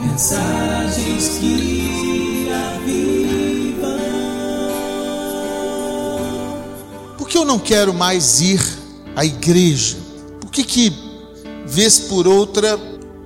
[0.00, 3.98] Mensagens que avivam.
[7.18, 8.60] Por que eu não quero mais ir
[9.14, 9.98] à igreja?
[10.40, 10.90] Por que que
[11.66, 12.80] vez por outra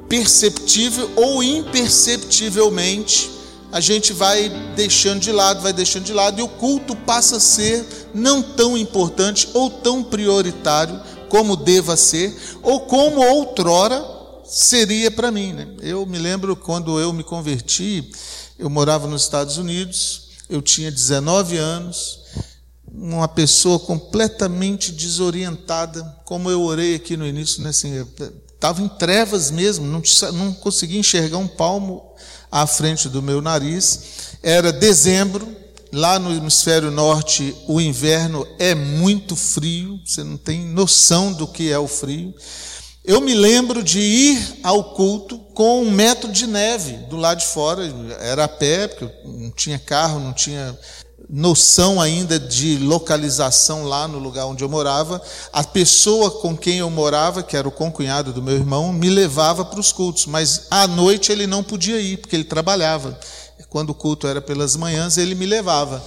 [0.09, 3.31] perceptível ou imperceptivelmente
[3.71, 7.41] a gente vai deixando de lado, vai deixando de lado e o culto passa a
[7.41, 14.14] ser não tão importante ou tão prioritário como deva ser ou como outrora
[14.45, 15.53] seria para mim.
[15.53, 15.69] Né?
[15.81, 18.11] Eu me lembro quando eu me converti,
[18.59, 22.21] eu morava nos Estados Unidos, eu tinha 19 anos,
[22.87, 27.71] uma pessoa completamente desorientada, como eu orei aqui no início, né?
[27.71, 28.07] assim,
[28.55, 30.03] estava em trevas mesmo, não,
[30.33, 32.15] não conseguia enxergar um palmo
[32.51, 34.01] à frente do meu nariz.
[34.43, 35.47] Era dezembro,
[35.93, 41.71] lá no hemisfério norte o inverno é muito frio, você não tem noção do que
[41.71, 42.33] é o frio.
[43.05, 47.47] Eu me lembro de ir ao culto com um metro de neve do lado de
[47.47, 47.83] fora,
[48.19, 50.75] era a pé, porque não tinha carro, não tinha
[51.29, 55.21] noção ainda de localização lá no lugar onde eu morava.
[55.53, 59.67] A pessoa com quem eu morava, que era o concunhado do meu irmão, me levava
[59.67, 63.19] para os cultos, mas à noite ele não podia ir, porque ele trabalhava.
[63.69, 66.03] Quando o culto era pelas manhãs, ele me levava.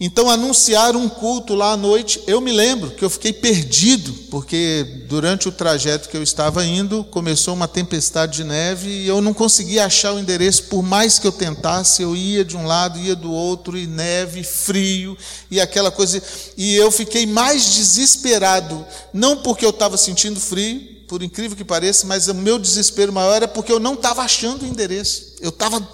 [0.00, 5.04] Então, anunciar um culto lá à noite, eu me lembro que eu fiquei perdido, porque
[5.08, 9.32] durante o trajeto que eu estava indo, começou uma tempestade de neve e eu não
[9.32, 13.14] conseguia achar o endereço, por mais que eu tentasse, eu ia de um lado, ia
[13.14, 15.16] do outro, e neve, frio,
[15.48, 16.20] e aquela coisa.
[16.56, 20.80] E eu fiquei mais desesperado, não porque eu estava sentindo frio,
[21.12, 24.62] por incrível que pareça, mas o meu desespero maior era porque eu não estava achando
[24.62, 25.34] o endereço.
[25.42, 25.86] Eu estava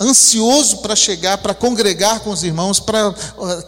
[0.00, 3.14] ansioso para chegar, para congregar com os irmãos, para uh,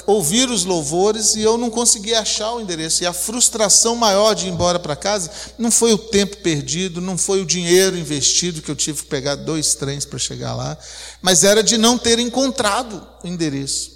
[0.07, 3.03] ouvir os louvores, e eu não conseguia achar o endereço.
[3.03, 7.19] E a frustração maior de ir embora para casa não foi o tempo perdido, não
[7.19, 10.79] foi o dinheiro investido, que eu tive que pegar dois trens para chegar lá,
[11.21, 13.93] mas era de não ter encontrado o endereço.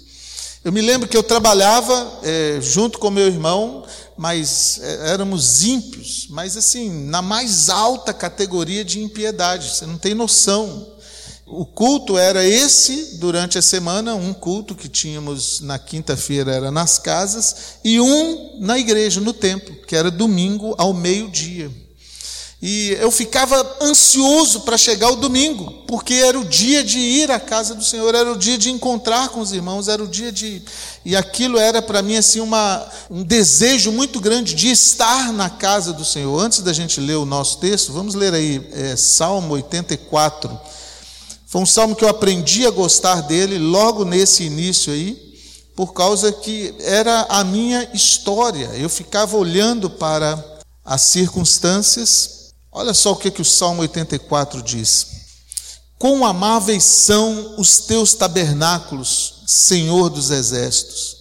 [0.63, 3.85] Eu me lembro que eu trabalhava é, junto com meu irmão,
[4.17, 10.13] mas é, éramos ímpios, mas assim, na mais alta categoria de impiedade, você não tem
[10.13, 10.96] noção
[11.49, 16.97] o culto era esse durante a semana, um culto que tínhamos na quinta-feira era nas
[16.97, 21.71] casas e um na igreja, no templo, que era domingo ao meio-dia.
[22.61, 27.39] E eu ficava ansioso para chegar o domingo, porque era o dia de ir à
[27.39, 30.61] casa do Senhor, era o dia de encontrar com os irmãos, era o dia de.
[31.05, 35.93] E aquilo era para mim assim uma, um desejo muito grande de estar na casa
[35.93, 36.37] do Senhor.
[36.41, 40.76] Antes da gente ler o nosso texto, vamos ler aí é, Salmo 84
[41.47, 45.17] foi um salmo que eu aprendi a gostar dele logo nesse início aí,
[45.77, 48.65] por causa que era a minha história.
[48.75, 50.43] Eu ficava olhando para
[50.83, 52.51] as circunstâncias.
[52.69, 55.07] Olha só o que, que o Salmo 84 diz:
[55.97, 61.15] Quão amáveis são os teus tabernáculos, Senhor dos exércitos.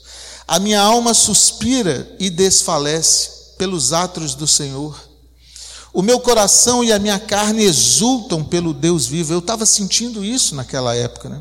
[0.49, 5.06] A minha alma suspira e desfalece pelos atos do Senhor.
[5.97, 9.33] O meu coração e a minha carne exultam pelo Deus vivo.
[9.33, 11.31] Eu estava sentindo isso naquela época.
[11.31, 11.41] Né?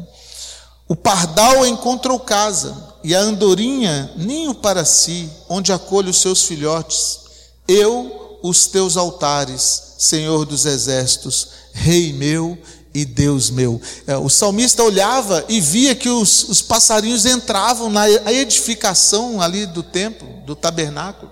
[0.87, 2.73] O pardal encontrou casa,
[3.03, 7.19] e a andorinha ninho para si, onde acolhe os seus filhotes.
[7.67, 12.57] Eu, os teus altares, Senhor dos exércitos, Rei meu
[12.93, 13.81] e Deus meu.
[14.07, 19.83] É, o salmista olhava e via que os, os passarinhos entravam na edificação ali do
[19.83, 21.29] templo, do tabernáculo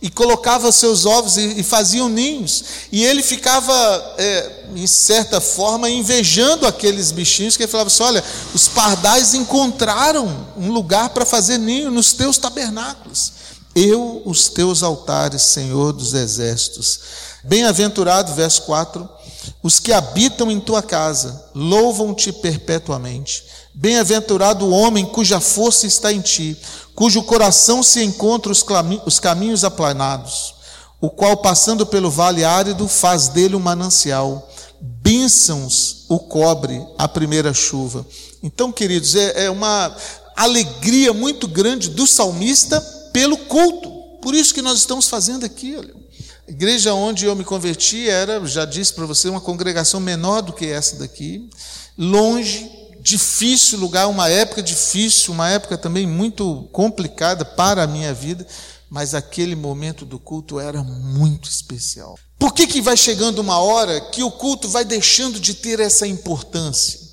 [0.00, 2.64] e colocava seus ovos e, e faziam ninhos.
[2.92, 3.72] E ele ficava,
[4.16, 10.46] é, em certa forma, invejando aqueles bichinhos, que ele falava assim: olha, os pardais encontraram
[10.56, 13.32] um lugar para fazer ninho nos teus tabernáculos.
[13.74, 17.00] Eu, os teus altares, Senhor dos exércitos.
[17.44, 19.08] Bem-aventurado, verso 4,
[19.62, 23.44] os que habitam em tua casa, louvam-te perpetuamente.
[23.80, 26.56] Bem-aventurado o homem cuja força está em ti,
[26.96, 30.56] cujo coração se encontra os caminhos aplanados,
[31.00, 34.50] o qual, passando pelo vale árido, faz dele um manancial.
[34.80, 38.04] Bênçãos o cobre a primeira chuva.
[38.42, 39.96] Então, queridos, é, é uma
[40.34, 42.80] alegria muito grande do salmista
[43.12, 43.90] pelo culto.
[44.20, 45.76] Por isso que nós estamos fazendo aqui.
[45.76, 45.94] Olha.
[46.48, 50.52] A igreja onde eu me converti era, já disse para você, uma congregação menor do
[50.52, 51.48] que essa daqui,
[51.96, 58.46] longe, difícil lugar, uma época difícil, uma época também muito complicada para a minha vida,
[58.90, 62.18] mas aquele momento do culto era muito especial.
[62.38, 66.06] Por que, que vai chegando uma hora que o culto vai deixando de ter essa
[66.06, 67.08] importância?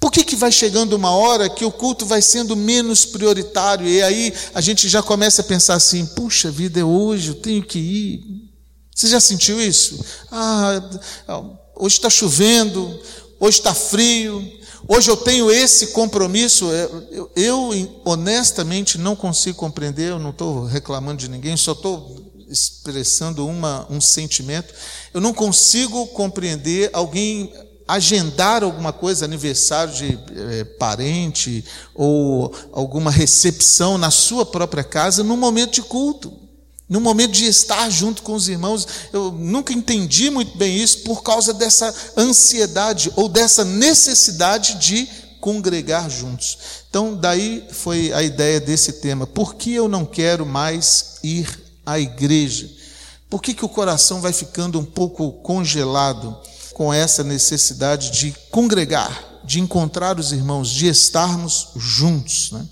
[0.00, 4.02] Por que, que vai chegando uma hora que o culto vai sendo menos prioritário e
[4.02, 7.78] aí a gente já começa a pensar assim: puxa vida, é hoje, eu tenho que
[7.78, 8.50] ir.
[8.94, 10.02] Você já sentiu isso?
[10.32, 10.82] Ah,
[11.76, 12.98] hoje está chovendo,
[13.38, 14.42] hoje está frio,
[14.88, 16.66] hoje eu tenho esse compromisso.
[16.70, 23.46] Eu, eu, honestamente não consigo compreender, eu não estou reclamando de ninguém, só estou expressando
[23.46, 24.74] uma, um sentimento.
[25.14, 27.52] Eu não consigo compreender alguém
[27.90, 35.36] agendar alguma coisa, aniversário de é, parente ou alguma recepção na sua própria casa no
[35.36, 36.32] momento de culto,
[36.90, 38.86] no momento de estar junto com os irmãos.
[39.12, 45.08] Eu nunca entendi muito bem isso por causa dessa ansiedade ou dessa necessidade de
[45.40, 46.58] congregar juntos.
[46.90, 49.26] Então, daí foi a ideia desse tema.
[49.26, 51.48] Por que eu não quero mais ir
[51.86, 52.68] à igreja?
[53.30, 56.36] Por que, que o coração vai ficando um pouco congelado?
[56.80, 62.52] com essa necessidade de congregar, de encontrar os irmãos, de estarmos juntos.
[62.52, 62.66] Né?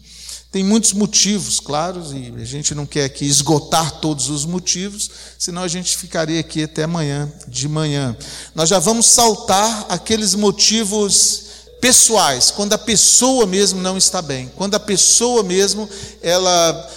[0.50, 5.62] Tem muitos motivos, claros, e a gente não quer aqui esgotar todos os motivos, senão
[5.62, 8.17] a gente ficaria aqui até amanhã, de manhã.
[8.55, 11.43] Nós já vamos saltar aqueles motivos
[11.83, 15.89] pessoais, quando a pessoa mesmo não está bem, quando a pessoa mesmo
[16.23, 16.91] ela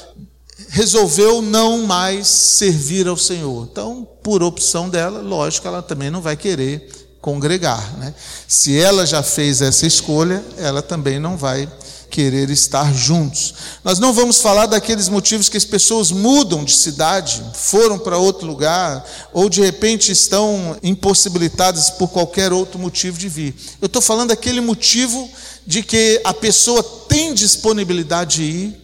[0.69, 3.67] resolveu não mais servir ao Senhor.
[3.69, 6.89] Então, por opção dela, lógico, ela também não vai querer
[7.19, 7.97] congregar.
[7.97, 8.13] Né?
[8.47, 11.69] Se ela já fez essa escolha, ela também não vai
[12.11, 13.53] querer estar juntos.
[13.83, 18.45] Nós não vamos falar daqueles motivos que as pessoas mudam de cidade, foram para outro
[18.45, 23.55] lugar, ou de repente estão impossibilitadas por qualquer outro motivo de vir.
[23.81, 25.27] Eu estou falando daquele motivo
[25.65, 28.81] de que a pessoa tem disponibilidade de ir,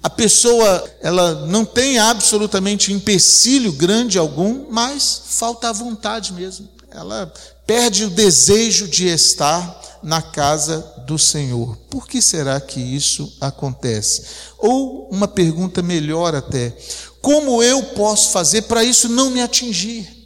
[0.00, 6.68] a pessoa ela não tem absolutamente empecilho grande algum, mas falta a vontade mesmo.
[6.90, 7.32] Ela
[7.66, 11.76] perde o desejo de estar na casa do Senhor.
[11.90, 14.24] Por que será que isso acontece?
[14.58, 16.74] Ou uma pergunta melhor até:
[17.20, 20.16] como eu posso fazer para isso não me atingir?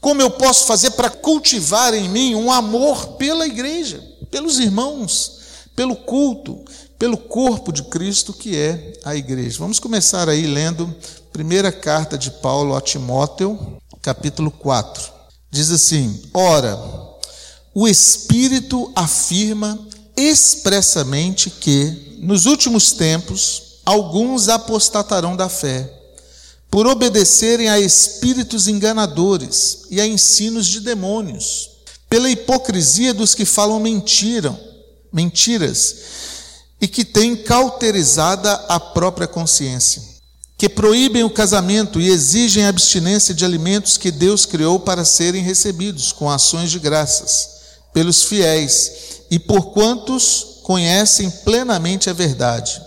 [0.00, 5.38] Como eu posso fazer para cultivar em mim um amor pela igreja, pelos irmãos,
[5.76, 6.64] pelo culto,
[6.98, 9.58] pelo corpo de Cristo que é a igreja?
[9.60, 10.92] Vamos começar aí lendo
[11.32, 15.11] primeira carta de Paulo a Timóteo, capítulo 4.
[15.52, 16.80] Diz assim: Ora,
[17.74, 19.78] o Espírito afirma
[20.16, 25.92] expressamente que, nos últimos tempos, alguns apostatarão da fé,
[26.70, 31.68] por obedecerem a espíritos enganadores e a ensinos de demônios,
[32.08, 34.58] pela hipocrisia dos que falam mentiram,
[35.12, 35.96] mentiras
[36.80, 40.11] e que têm cauterizada a própria consciência
[40.62, 45.42] que proíbem o casamento e exigem a abstinência de alimentos que Deus criou para serem
[45.42, 47.48] recebidos com ações de graças
[47.92, 48.92] pelos fiéis
[49.28, 52.80] e por quantos conhecem plenamente a verdade.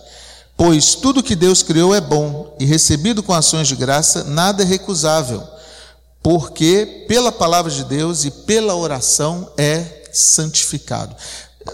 [0.55, 4.65] Pois tudo que Deus criou é bom e recebido com ações de graça, nada é
[4.65, 5.43] recusável,
[6.23, 11.13] porque pela palavra de Deus e pela oração é santificado.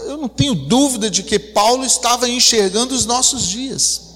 [0.06, 4.11] Eu não tenho dúvida de que Paulo estava enxergando os nossos dias.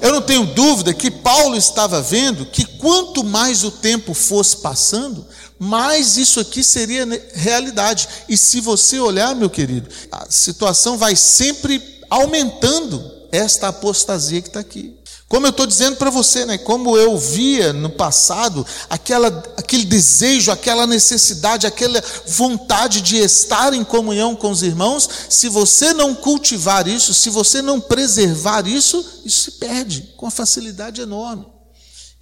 [0.00, 5.26] Eu não tenho dúvida que Paulo estava vendo que quanto mais o tempo fosse passando,
[5.58, 8.08] mais isso aqui seria realidade.
[8.28, 14.60] E se você olhar, meu querido, a situação vai sempre aumentando esta apostasia que está
[14.60, 14.94] aqui.
[15.28, 16.56] Como eu estou dizendo para você, né?
[16.56, 19.28] Como eu via no passado aquela,
[19.58, 25.92] aquele desejo, aquela necessidade, aquela vontade de estar em comunhão com os irmãos, se você
[25.92, 31.46] não cultivar isso, se você não preservar isso, isso se perde com uma facilidade enorme.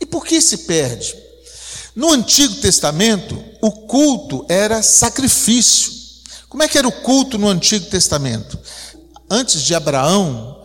[0.01, 1.15] E por que se perde?
[1.95, 5.93] No Antigo Testamento, o culto era sacrifício.
[6.49, 8.59] Como é que era o culto no Antigo Testamento?
[9.31, 10.56] Antes de Abraão,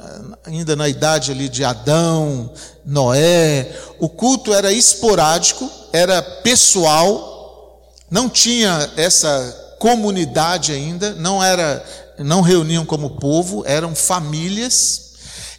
[0.46, 2.52] ainda na idade ali de Adão,
[2.86, 11.84] Noé, o culto era esporádico, era pessoal, não tinha essa comunidade ainda, não era,
[12.20, 15.12] não reuniam como povo, eram famílias.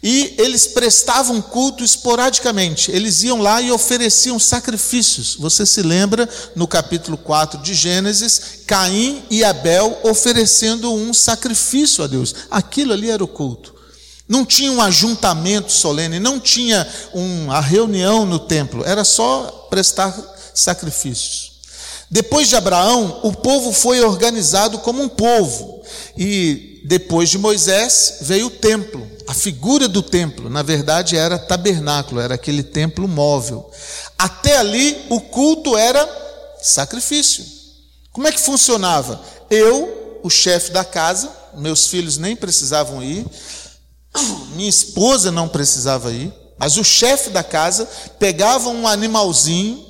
[0.05, 2.91] E eles prestavam culto esporadicamente.
[2.91, 5.37] Eles iam lá e ofereciam sacrifícios.
[5.37, 12.07] Você se lembra no capítulo 4 de Gênesis, Caim e Abel oferecendo um sacrifício a
[12.07, 12.35] Deus.
[12.51, 13.73] Aquilo ali era o culto.
[14.27, 20.15] Não tinha um ajuntamento solene, não tinha uma reunião no templo, era só prestar
[20.53, 21.53] sacrifícios.
[22.09, 25.81] Depois de Abraão, o povo foi organizado como um povo.
[26.15, 29.09] E depois de Moisés veio o templo.
[29.27, 33.67] A figura do templo, na verdade, era tabernáculo, era aquele templo móvel.
[34.15, 36.07] Até ali, o culto era
[36.61, 37.43] sacrifício.
[38.11, 39.19] Como é que funcionava?
[39.49, 43.25] Eu, o chefe da casa, meus filhos nem precisavam ir,
[44.55, 47.85] minha esposa não precisava ir, mas o chefe da casa
[48.19, 49.85] pegava um animalzinho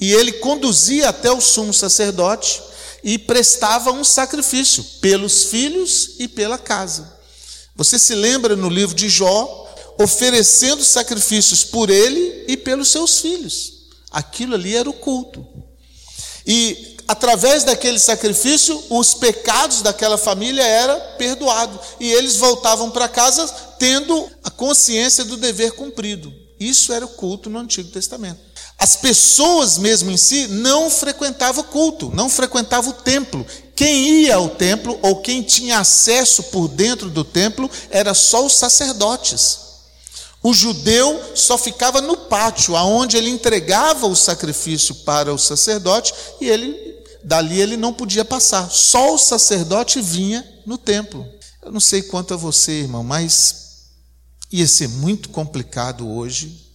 [0.00, 2.62] e ele conduzia até o sumo sacerdote,
[3.02, 7.18] e prestava um sacrifício pelos filhos e pela casa.
[7.74, 13.72] Você se lembra no livro de Jó, oferecendo sacrifícios por ele e pelos seus filhos.
[14.10, 15.46] Aquilo ali era o culto.
[16.46, 23.48] E através daquele sacrifício, os pecados daquela família eram perdoados e eles voltavam para casa
[23.80, 26.32] tendo a consciência do dever cumprido.
[26.60, 28.38] Isso era o culto no Antigo Testamento.
[28.78, 33.44] As pessoas mesmo em si não frequentavam o culto, não frequentavam o templo.
[33.74, 38.54] Quem ia ao templo ou quem tinha acesso por dentro do templo era só os
[38.54, 39.58] sacerdotes.
[40.42, 46.48] O judeu só ficava no pátio, aonde ele entregava o sacrifício para o sacerdote e
[46.48, 46.89] ele
[47.24, 48.70] dali ele não podia passar.
[48.70, 51.26] Só o sacerdote vinha no templo.
[51.62, 53.88] Eu não sei quanto a você, irmão, mas
[54.50, 56.70] ia ser muito complicado hoje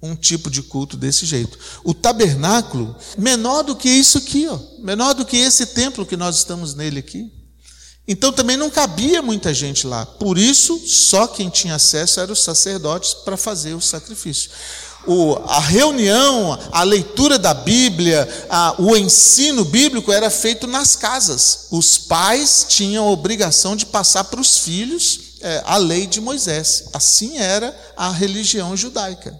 [0.00, 1.58] um tipo de culto desse jeito.
[1.82, 6.36] O tabernáculo, menor do que isso aqui, ó, menor do que esse templo que nós
[6.36, 7.32] estamos nele aqui.
[8.10, 10.06] Então também não cabia muita gente lá.
[10.06, 14.50] Por isso, só quem tinha acesso eram os sacerdotes para fazer o sacrifício.
[15.06, 21.66] O, a reunião, a leitura da Bíblia, a, o ensino bíblico era feito nas casas.
[21.70, 26.84] Os pais tinham a obrigação de passar para os filhos é, a lei de Moisés.
[26.94, 29.38] Assim era a religião judaica.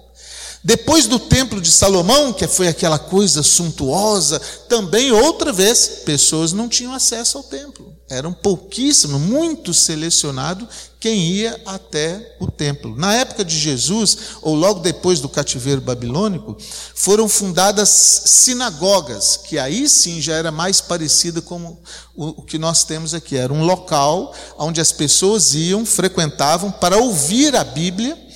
[0.62, 6.68] Depois do templo de Salomão, que foi aquela coisa suntuosa, também outra vez, pessoas não
[6.68, 7.96] tinham acesso ao templo.
[8.10, 10.66] Eram pouquíssimos, muito selecionado
[10.98, 12.96] quem ia até o templo.
[12.96, 16.56] Na época de Jesus, ou logo depois do cativeiro babilônico,
[16.94, 17.88] foram fundadas
[18.24, 21.76] sinagogas, que aí sim já era mais parecida com
[22.16, 23.36] o que nós temos aqui.
[23.36, 28.27] Era um local onde as pessoas iam, frequentavam para ouvir a Bíblia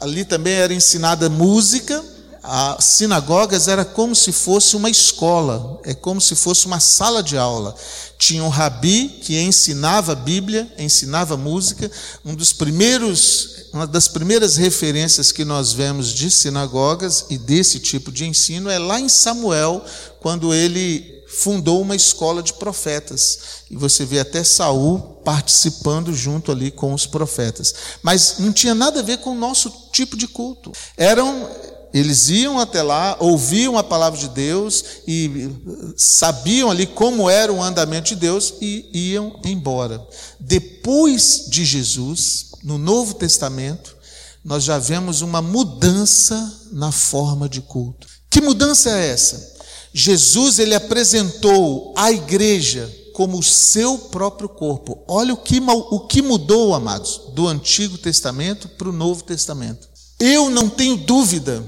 [0.00, 2.02] ali também era ensinada música.
[2.42, 7.36] As sinagogas era como se fosse uma escola, é como se fosse uma sala de
[7.36, 7.74] aula.
[8.16, 11.90] Tinha um rabi que ensinava a Bíblia, ensinava música.
[12.24, 18.12] Um dos primeiros, uma das primeiras referências que nós vemos de sinagogas e desse tipo
[18.12, 19.84] de ensino é lá em Samuel,
[20.20, 23.38] quando ele fundou uma escola de profetas.
[23.70, 27.74] E você vê até Saul participando junto ali com os profetas.
[28.02, 30.72] Mas não tinha nada a ver com o nosso tipo de culto.
[30.96, 31.48] Eram
[31.94, 35.48] eles iam até lá, ouviam a palavra de Deus e
[35.96, 40.06] sabiam ali como era o andamento de Deus e iam embora.
[40.38, 43.96] Depois de Jesus, no Novo Testamento,
[44.44, 48.06] nós já vemos uma mudança na forma de culto.
[48.28, 49.55] Que mudança é essa?
[49.98, 55.02] Jesus ele apresentou a igreja como o seu próprio corpo.
[55.08, 59.88] Olha o que, o que mudou, amados, do Antigo Testamento para o Novo Testamento.
[60.20, 61.64] Eu não tenho dúvida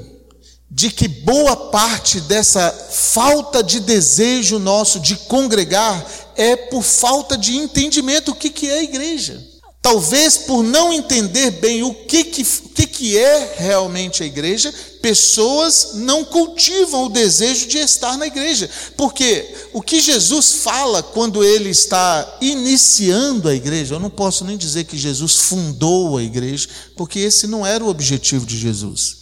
[0.70, 6.06] de que boa parte dessa falta de desejo nosso de congregar
[6.36, 9.42] é por falta de entendimento o que, que é a igreja.
[9.80, 15.90] Talvez por não entender bem o que, que, que, que é realmente a igreja, pessoas
[15.94, 18.68] não cultivam o desejo de estar na igreja.
[18.96, 24.56] Porque o que Jesus fala quando ele está iniciando a igreja, eu não posso nem
[24.56, 29.16] dizer que Jesus fundou a igreja, porque esse não era o objetivo de Jesus.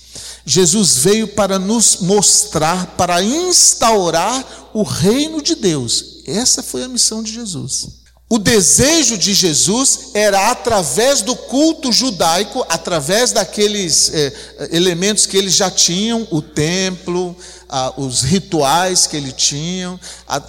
[0.45, 6.23] Jesus veio para nos mostrar, para instaurar o reino de Deus.
[6.27, 8.06] Essa foi a missão de Jesus.
[8.29, 14.33] O desejo de Jesus era através do culto judaico, através daqueles eh,
[14.73, 17.37] elementos que eles já tinham, o templo,
[17.69, 19.99] ah, os rituais que ele tinham.
[20.27, 20.43] Ah,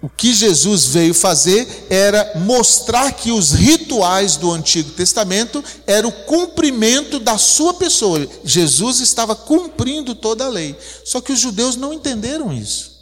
[0.00, 6.24] o que Jesus veio fazer era mostrar que os rituais do Antigo Testamento eram o
[6.24, 8.24] cumprimento da sua pessoa.
[8.44, 10.76] Jesus estava cumprindo toda a lei.
[11.04, 12.97] Só que os judeus não entenderam isso.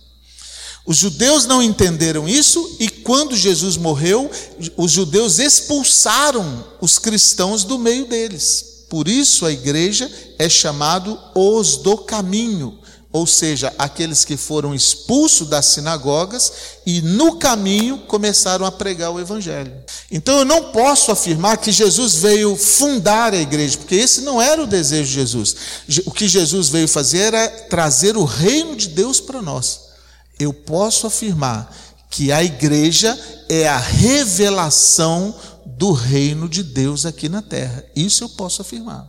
[0.86, 4.30] Os judeus não entenderam isso e quando Jesus morreu,
[4.76, 8.84] os judeus expulsaram os cristãos do meio deles.
[8.88, 12.78] Por isso a igreja é chamado os do caminho,
[13.12, 16.52] ou seja, aqueles que foram expulsos das sinagogas
[16.86, 19.72] e no caminho começaram a pregar o evangelho.
[20.08, 24.62] Então eu não posso afirmar que Jesus veio fundar a igreja, porque esse não era
[24.62, 25.56] o desejo de Jesus.
[26.04, 29.85] O que Jesus veio fazer era trazer o reino de Deus para nós
[30.38, 31.74] eu posso afirmar
[32.10, 37.84] que a igreja é a revelação do reino de Deus aqui na terra.
[37.94, 39.06] Isso eu posso afirmar.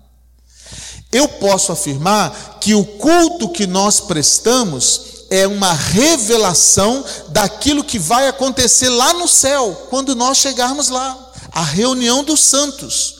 [1.11, 8.27] Eu posso afirmar que o culto que nós prestamos é uma revelação daquilo que vai
[8.27, 11.17] acontecer lá no céu, quando nós chegarmos lá
[11.51, 13.16] a reunião dos santos,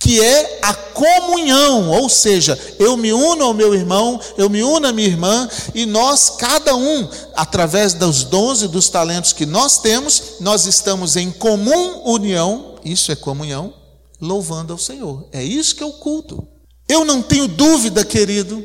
[0.00, 4.88] que é a comunhão, ou seja, eu me uno ao meu irmão, eu me uno
[4.88, 9.78] à minha irmã, e nós, cada um, através dos dons e dos talentos que nós
[9.78, 13.74] temos, nós estamos em comum união, isso é comunhão,
[14.18, 15.28] louvando ao Senhor.
[15.32, 16.48] É isso que é o culto.
[16.88, 18.64] Eu não tenho dúvida, querido,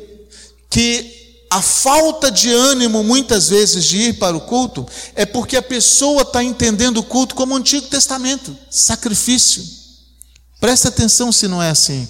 [0.70, 5.62] que a falta de ânimo, muitas vezes, de ir para o culto, é porque a
[5.62, 9.85] pessoa está entendendo o culto como o Antigo Testamento sacrifício.
[10.66, 12.08] Presta atenção se não é assim.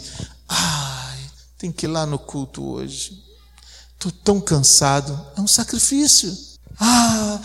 [0.49, 1.19] Ai,
[1.59, 3.23] tem que ir lá no culto hoje.
[3.93, 5.27] Estou tão cansado.
[5.37, 6.35] É um sacrifício.
[6.81, 7.39] Ah,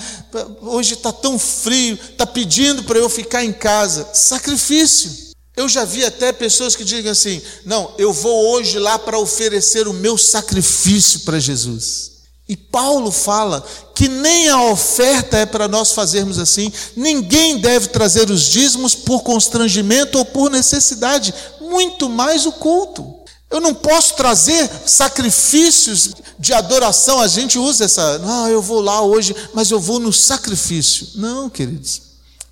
[0.61, 4.07] hoje está tão frio, está pedindo para eu ficar em casa.
[4.13, 5.33] Sacrifício.
[5.53, 9.89] Eu já vi até pessoas que digam assim: não, eu vou hoje lá para oferecer
[9.89, 12.20] o meu sacrifício para Jesus.
[12.51, 13.65] E Paulo fala
[13.95, 19.23] que nem a oferta é para nós fazermos assim, ninguém deve trazer os dízimos por
[19.23, 23.15] constrangimento ou por necessidade, muito mais o culto.
[23.49, 29.01] Eu não posso trazer sacrifícios de adoração, a gente usa essa, não, eu vou lá
[29.01, 31.07] hoje, mas eu vou no sacrifício.
[31.15, 32.01] Não, queridos.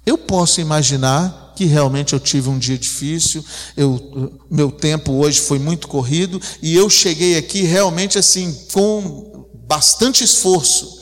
[0.05, 3.43] Eu posso imaginar que realmente eu tive um dia difícil,
[3.75, 9.38] eu, meu tempo hoje foi muito corrido e eu cheguei aqui realmente assim com
[9.69, 10.97] bastante esforço.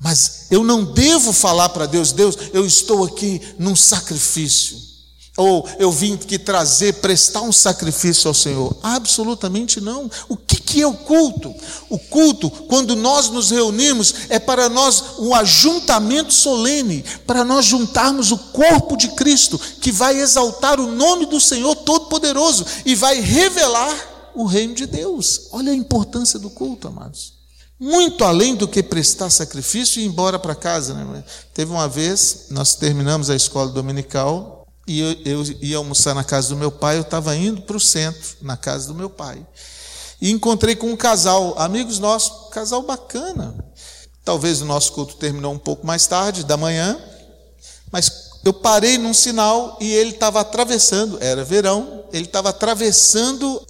[0.00, 4.82] Mas eu não devo falar para Deus, Deus, eu estou aqui num sacrifício.
[5.36, 8.76] Ou eu vim aqui trazer, prestar um sacrifício ao Senhor?
[8.82, 10.10] Absolutamente não.
[10.28, 11.54] O que, que é o culto?
[11.88, 18.30] O culto, quando nós nos reunimos, é para nós um ajuntamento solene, para nós juntarmos
[18.30, 24.32] o corpo de Cristo, que vai exaltar o nome do Senhor Todo-Poderoso e vai revelar
[24.34, 25.48] o reino de Deus.
[25.52, 27.34] Olha a importância do culto, amados.
[27.78, 30.94] Muito além do que prestar sacrifício e ir embora para casa.
[30.94, 31.24] Né?
[31.52, 36.50] Teve uma vez, nós terminamos a escola dominical e eu, eu ia almoçar na casa
[36.50, 39.44] do meu pai, eu estava indo para o centro, na casa do meu pai.
[40.20, 43.54] E encontrei com um casal, amigos nossos, casal bacana.
[44.24, 46.98] Talvez o nosso culto terminou um pouco mais tarde, da manhã,
[47.90, 53.66] mas eu parei num sinal e ele estava atravessando, era verão, ele estava atravessando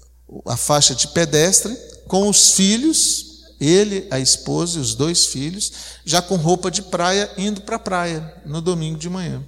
[0.46, 5.72] a faixa de pedestre com os filhos, ele, a esposa e os dois filhos,
[6.04, 9.42] já com roupa de praia, indo para a praia no domingo de manhã.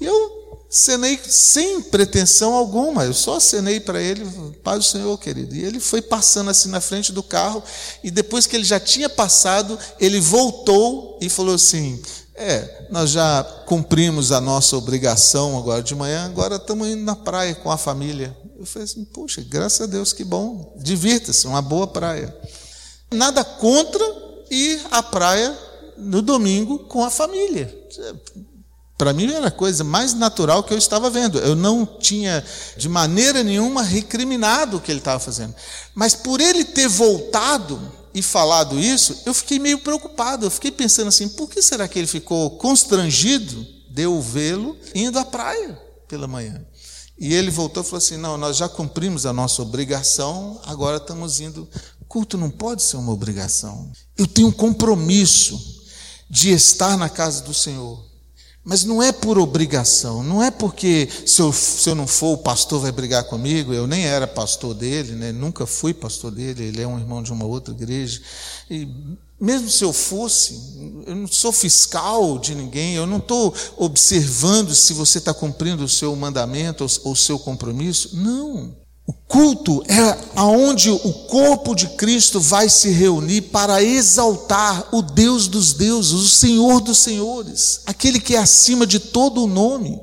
[0.00, 4.28] E eu Cenei sem pretensão alguma, eu só acenei para ele,
[4.64, 5.54] Pai do Senhor, querido.
[5.54, 7.62] E ele foi passando assim na frente do carro,
[8.02, 12.02] e depois que ele já tinha passado, ele voltou e falou assim:
[12.34, 17.54] É, nós já cumprimos a nossa obrigação agora de manhã, agora estamos indo na praia
[17.54, 18.36] com a família.
[18.58, 22.36] Eu falei assim: Puxa, graças a Deus, que bom, divirta-se, uma boa praia.
[23.12, 24.04] Nada contra
[24.50, 25.56] ir à praia
[25.96, 27.72] no domingo com a família
[28.96, 31.38] para mim era a coisa mais natural que eu estava vendo.
[31.38, 32.44] Eu não tinha
[32.76, 35.54] de maneira nenhuma recriminado o que ele estava fazendo.
[35.94, 37.80] Mas por ele ter voltado
[38.14, 40.46] e falado isso, eu fiquei meio preocupado.
[40.46, 45.18] Eu fiquei pensando assim: por que será que ele ficou constrangido de eu vê-lo indo
[45.18, 46.64] à praia pela manhã?
[47.18, 51.40] E ele voltou e falou assim: não, nós já cumprimos a nossa obrigação, agora estamos
[51.40, 51.68] indo.
[52.08, 53.90] Culto não pode ser uma obrigação.
[54.16, 55.82] Eu tenho um compromisso
[56.28, 58.02] de estar na casa do Senhor.
[58.64, 62.38] Mas não é por obrigação, não é porque se eu, se eu não for o
[62.38, 65.32] pastor vai brigar comigo, eu nem era pastor dele, né?
[65.32, 68.22] nunca fui pastor dele, ele é um irmão de uma outra igreja.
[68.70, 68.88] E
[69.38, 70.58] mesmo se eu fosse,
[71.06, 75.88] eu não sou fiscal de ninguém, eu não estou observando se você está cumprindo o
[75.88, 78.16] seu mandamento ou o seu compromisso.
[78.16, 78.74] Não.
[79.06, 85.46] O culto é aonde o corpo de Cristo vai se reunir para exaltar o Deus
[85.46, 90.00] dos deuses, o Senhor dos senhores, aquele que é acima de todo o nome.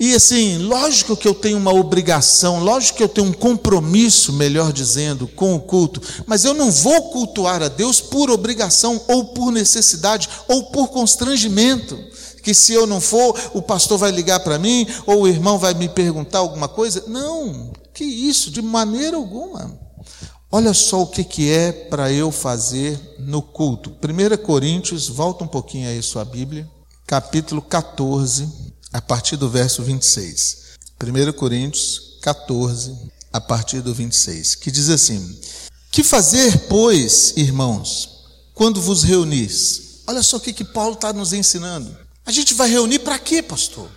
[0.00, 4.72] E assim, lógico que eu tenho uma obrigação, lógico que eu tenho um compromisso, melhor
[4.72, 9.52] dizendo, com o culto, mas eu não vou cultuar a Deus por obrigação, ou por
[9.52, 11.98] necessidade, ou por constrangimento
[12.46, 15.74] que se eu não for, o pastor vai ligar para mim, ou o irmão vai
[15.74, 17.02] me perguntar alguma coisa.
[17.08, 19.76] Não, que isso, de maneira alguma.
[20.48, 23.90] Olha só o que, que é para eu fazer no culto.
[23.90, 26.70] 1 Coríntios, volta um pouquinho aí sua Bíblia,
[27.04, 28.48] capítulo 14,
[28.92, 30.58] a partir do verso 26.
[31.02, 32.96] 1 Coríntios 14,
[33.32, 35.36] a partir do 26, que diz assim:
[35.90, 38.08] Que fazer, pois, irmãos,
[38.54, 40.02] quando vos reunis?
[40.06, 42.05] Olha só o que, que Paulo está nos ensinando.
[42.26, 43.88] A gente vai reunir para quê, pastor?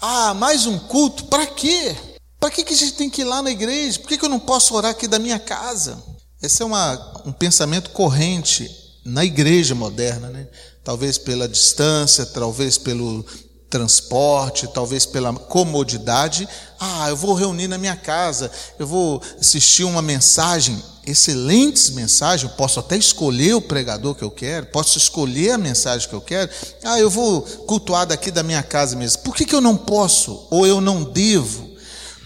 [0.00, 1.26] Ah, mais um culto?
[1.26, 1.94] Para quê?
[2.40, 3.98] Para que, que a gente tem que ir lá na igreja?
[3.98, 6.02] Por que, que eu não posso orar aqui da minha casa?
[6.42, 8.70] Esse é uma, um pensamento corrente
[9.04, 10.48] na igreja moderna, né?
[10.82, 13.22] talvez pela distância, talvez pelo
[13.68, 16.48] transporte, talvez pela comodidade.
[16.80, 22.56] Ah, eu vou reunir na minha casa, eu vou assistir uma mensagem, excelentes mensagens, eu
[22.56, 26.50] posso até escolher o pregador que eu quero, posso escolher a mensagem que eu quero.
[26.84, 29.22] Ah, eu vou cultuar daqui da minha casa mesmo.
[29.22, 31.68] Por que, que eu não posso ou eu não devo?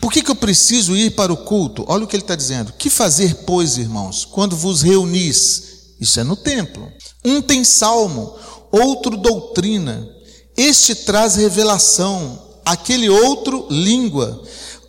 [0.00, 1.84] Por que, que eu preciso ir para o culto?
[1.86, 2.72] Olha o que ele está dizendo.
[2.72, 5.62] Que fazer, pois, irmãos, quando vos reunis?
[6.00, 6.90] Isso é no templo.
[7.24, 8.34] Um tem salmo,
[8.72, 10.12] outro doutrina
[10.56, 14.42] este traz revelação, aquele outro língua,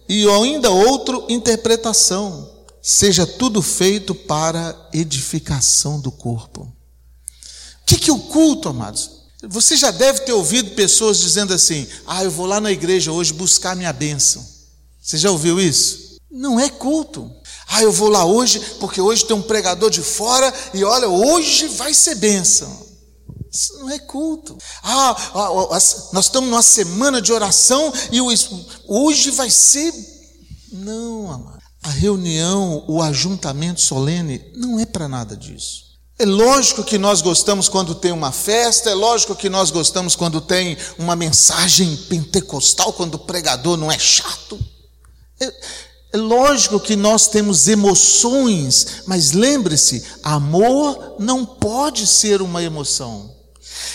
[0.09, 2.49] e ainda outro interpretação.
[2.85, 6.63] Seja tudo feito para edificação do corpo.
[6.63, 9.09] O que, é o culto, amados?
[9.47, 13.31] Você já deve ter ouvido pessoas dizendo assim: Ah, eu vou lá na igreja hoje
[13.31, 14.45] buscar minha bênção.
[15.01, 16.17] Você já ouviu isso?
[16.29, 17.31] Não é culto.
[17.69, 21.69] Ah, eu vou lá hoje porque hoje tem um pregador de fora e olha, hoje
[21.69, 22.85] vai ser bênção.
[23.49, 24.57] Isso não é culto.
[24.81, 25.15] Ah
[26.11, 29.93] nós estamos numa semana de oração e hoje vai ser.
[30.69, 31.62] Não, amado.
[31.83, 35.83] A reunião, o ajuntamento solene, não é para nada disso.
[36.17, 40.39] É lógico que nós gostamos quando tem uma festa, é lógico que nós gostamos quando
[40.39, 44.57] tem uma mensagem pentecostal, quando o pregador não é chato.
[45.41, 45.53] É,
[46.13, 53.32] é lógico que nós temos emoções, mas lembre-se: amor não pode ser uma emoção.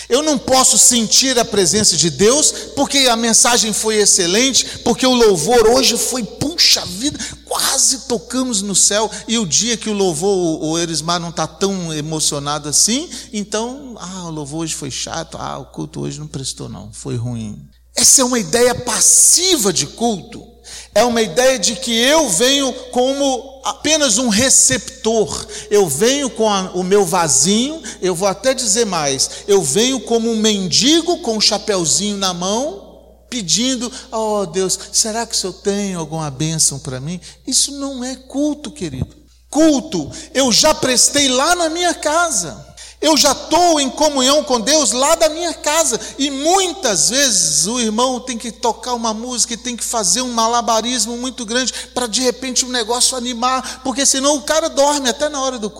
[0.07, 5.13] Eu não posso sentir a presença de Deus porque a mensagem foi excelente, porque o
[5.13, 9.09] louvor hoje foi, puxa vida, quase tocamos no céu.
[9.27, 14.25] E o dia que o louvor, o Erismar não está tão emocionado assim, então, ah,
[14.25, 17.69] o louvor hoje foi chato, ah, o culto hoje não prestou, não, foi ruim.
[17.95, 20.58] Essa é uma ideia passiva de culto.
[20.93, 26.71] É uma ideia de que eu venho como apenas um receptor, eu venho com a,
[26.73, 31.41] o meu vasinho, eu vou até dizer mais, eu venho como um mendigo com um
[31.41, 32.89] chapeuzinho na mão,
[33.29, 37.19] pedindo, oh Deus, será que o Senhor tem alguma bênção para mim?
[37.45, 39.15] Isso não é culto, querido.
[39.49, 42.68] Culto eu já prestei lá na minha casa.
[43.01, 45.99] Eu já estou em comunhão com Deus lá da minha casa.
[46.17, 51.17] E muitas vezes o irmão tem que tocar uma música tem que fazer um malabarismo
[51.17, 55.41] muito grande para de repente o negócio animar, porque senão o cara dorme até na
[55.41, 55.71] hora do,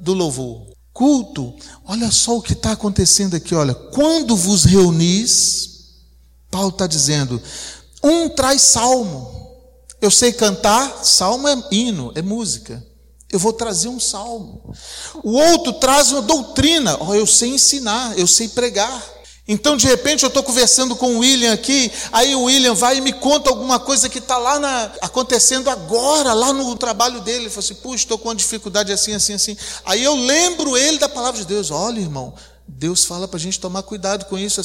[0.00, 0.66] do louvor.
[0.92, 3.74] Culto, olha só o que está acontecendo aqui, olha.
[3.74, 5.68] Quando vos reunis,
[6.50, 7.40] Paulo está dizendo,
[8.02, 9.36] um traz salmo.
[10.00, 12.84] Eu sei cantar, salmo é hino, é música.
[13.30, 14.74] Eu vou trazer um salmo.
[15.22, 16.96] O outro traz uma doutrina.
[17.00, 19.18] Oh, eu sei ensinar, eu sei pregar.
[19.46, 23.00] Então, de repente, eu estou conversando com o William aqui, aí o William vai e
[23.00, 27.44] me conta alguma coisa que está lá na, acontecendo agora, lá no trabalho dele.
[27.44, 29.56] Ele fala assim: puxa, estou com uma dificuldade assim, assim, assim.
[29.86, 32.34] Aí eu lembro ele da palavra de Deus: olha, irmão,
[32.66, 34.60] Deus fala para a gente tomar cuidado com isso.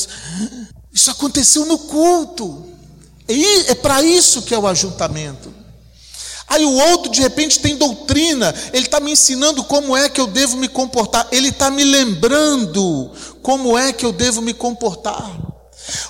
[0.91, 2.65] Isso aconteceu no culto.
[3.27, 5.62] E é para isso que é o ajuntamento.
[6.53, 10.27] Aí o outro, de repente, tem doutrina, ele está me ensinando como é que eu
[10.27, 13.09] devo me comportar, ele está me lembrando
[13.41, 15.35] como é que eu devo me comportar.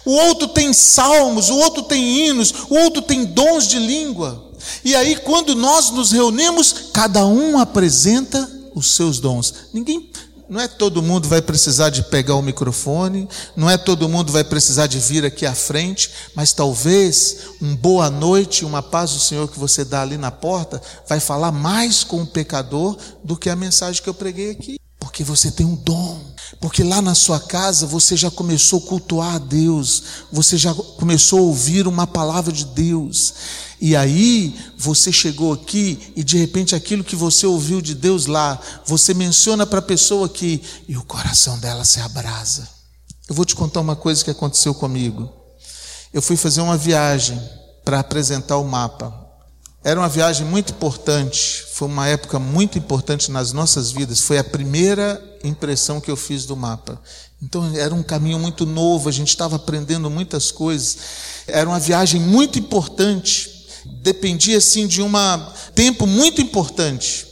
[0.03, 4.51] O outro tem salmos, o outro tem hinos, o outro tem dons de língua.
[4.83, 9.53] E aí, quando nós nos reunimos, cada um apresenta os seus dons.
[9.73, 10.09] Ninguém
[10.53, 14.43] não é todo mundo vai precisar de pegar o microfone, não é todo mundo vai
[14.43, 19.47] precisar de vir aqui à frente, mas talvez um boa noite, uma paz do Senhor
[19.47, 23.55] que você dá ali na porta, vai falar mais com o pecador do que a
[23.55, 24.75] mensagem que eu preguei aqui.
[24.99, 26.21] Porque você tem um dom,
[26.61, 31.39] porque lá na sua casa você já começou a cultuar a Deus, você já começou
[31.39, 33.33] a ouvir uma palavra de Deus.
[33.79, 38.59] E aí você chegou aqui e de repente aquilo que você ouviu de Deus lá,
[38.85, 42.67] você menciona para a pessoa aqui e o coração dela se abrasa.
[43.27, 45.31] Eu vou te contar uma coisa que aconteceu comigo.
[46.13, 47.41] Eu fui fazer uma viagem
[47.83, 49.21] para apresentar o mapa.
[49.83, 54.21] Era uma viagem muito importante, foi uma época muito importante nas nossas vidas.
[54.21, 57.01] Foi a primeira impressão que eu fiz do mapa.
[57.41, 60.97] Então era um caminho muito novo, a gente estava aprendendo muitas coisas.
[61.45, 63.52] Era uma viagem muito importante
[64.03, 65.09] dependia assim de um
[65.73, 67.25] tempo muito importante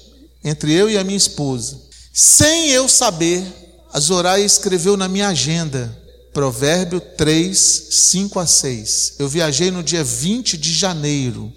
[0.44, 1.78] entre eu e a minha esposa.
[2.14, 3.44] Sem eu saber,
[3.92, 6.00] a Zoraia escreveu na minha agenda
[6.34, 9.16] Provérbio 3, 5 a 6.
[9.20, 11.52] Eu viajei no dia 20 de janeiro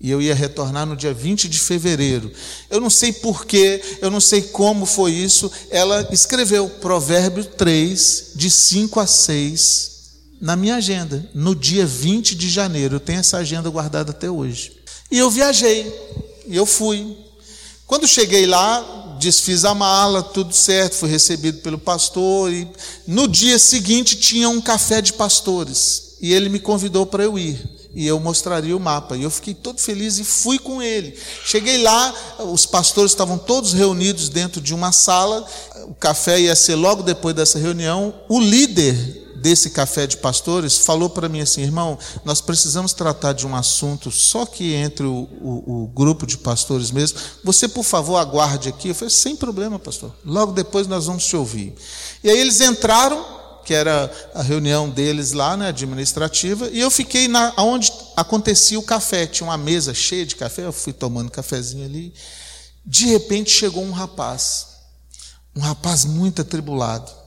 [0.00, 2.30] e eu ia retornar no dia 20 de fevereiro.
[2.68, 5.50] Eu não sei porquê, eu não sei como foi isso.
[5.70, 9.95] Ela escreveu Provérbio 3, de 5 a 6,
[10.40, 12.96] na minha agenda, no dia 20 de janeiro.
[12.96, 14.72] Eu tenho essa agenda guardada até hoje.
[15.10, 15.92] E eu viajei,
[16.46, 17.16] e eu fui.
[17.86, 22.68] Quando cheguei lá, desfiz a mala, tudo certo, fui recebido pelo pastor e
[23.06, 27.76] no dia seguinte tinha um café de pastores e ele me convidou para eu ir
[27.94, 29.16] e eu mostraria o mapa.
[29.16, 31.18] E eu fiquei todo feliz e fui com ele.
[31.44, 32.14] Cheguei lá,
[32.52, 35.46] os pastores estavam todos reunidos dentro de uma sala.
[35.88, 38.14] O café ia ser logo depois dessa reunião.
[38.28, 43.46] O líder desse café de pastores falou para mim assim, irmão, nós precisamos tratar de
[43.46, 47.18] um assunto só que entre o, o, o, grupo de pastores mesmo.
[47.44, 48.88] Você, por favor, aguarde aqui.
[48.88, 50.12] Eu falei, sem problema, pastor.
[50.24, 51.74] Logo depois nós vamos te ouvir.
[52.24, 53.24] E aí eles entraram,
[53.64, 58.82] que era a reunião deles lá, né, administrativa, e eu fiquei na onde acontecia o
[58.82, 59.26] café.
[59.26, 62.14] Tinha uma mesa cheia de café, eu fui tomando cafezinho ali.
[62.84, 64.68] De repente chegou um rapaz,
[65.54, 67.25] um rapaz muito atribulado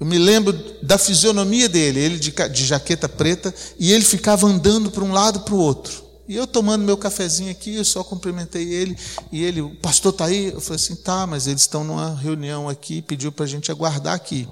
[0.00, 4.90] eu me lembro da fisionomia dele, ele de, de jaqueta preta, e ele ficava andando
[4.90, 6.06] para um lado para o outro.
[6.28, 8.96] E eu tomando meu cafezinho aqui, eu só cumprimentei ele,
[9.32, 10.52] e ele, o pastor está aí?
[10.52, 14.14] Eu falei assim, tá, mas eles estão numa reunião aqui, pediu para a gente aguardar
[14.14, 14.46] aqui.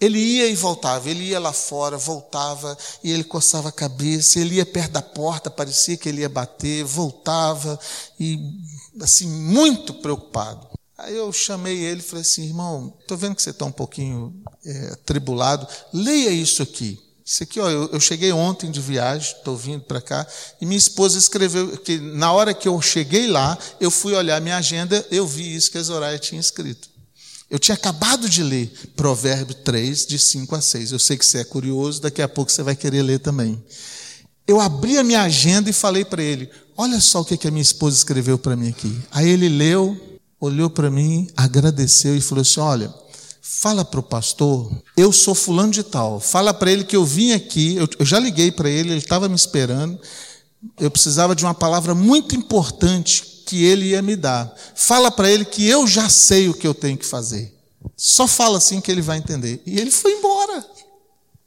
[0.00, 4.56] Ele ia e voltava, ele ia lá fora, voltava, e ele coçava a cabeça, ele
[4.56, 7.78] ia perto da porta, parecia que ele ia bater, voltava,
[8.18, 8.40] e
[9.00, 10.73] assim, muito preocupado.
[10.96, 14.34] Aí eu chamei ele e falei assim, irmão, estou vendo que você está um pouquinho
[14.64, 17.00] é, atribulado, leia isso aqui.
[17.24, 20.26] Isso aqui, ó, eu, eu cheguei ontem de viagem, estou vindo para cá,
[20.60, 24.58] e minha esposa escreveu que na hora que eu cheguei lá, eu fui olhar minha
[24.58, 26.88] agenda, eu vi isso que a Zoraia tinha escrito.
[27.50, 30.92] Eu tinha acabado de ler Provérbio 3, de 5 a 6.
[30.92, 33.62] Eu sei que você é curioso, daqui a pouco você vai querer ler também.
[34.46, 37.50] Eu abri a minha agenda e falei para ele: Olha só o que, que a
[37.50, 39.00] minha esposa escreveu para mim aqui.
[39.10, 40.13] Aí ele leu,
[40.44, 42.92] olhou para mim, agradeceu e falou assim: Olha,
[43.40, 46.20] fala para o pastor, eu sou fulano de tal.
[46.20, 49.28] Fala para ele que eu vim aqui, eu, eu já liguei para ele, ele estava
[49.28, 49.98] me esperando.
[50.78, 54.54] Eu precisava de uma palavra muito importante que ele ia me dar.
[54.74, 57.54] Fala para ele que eu já sei o que eu tenho que fazer.
[57.96, 59.62] Só fala assim que ele vai entender.
[59.66, 60.64] E ele foi embora.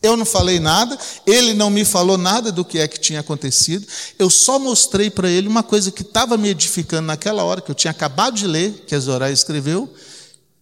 [0.01, 3.85] Eu não falei nada, ele não me falou nada do que é que tinha acontecido.
[4.19, 7.75] Eu só mostrei para ele uma coisa que estava me edificando naquela hora, que eu
[7.75, 9.91] tinha acabado de ler, que a Zorá escreveu,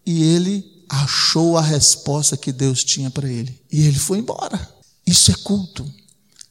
[0.06, 3.60] e ele achou a resposta que Deus tinha para ele.
[3.72, 4.70] E ele foi embora.
[5.06, 5.86] Isso é culto.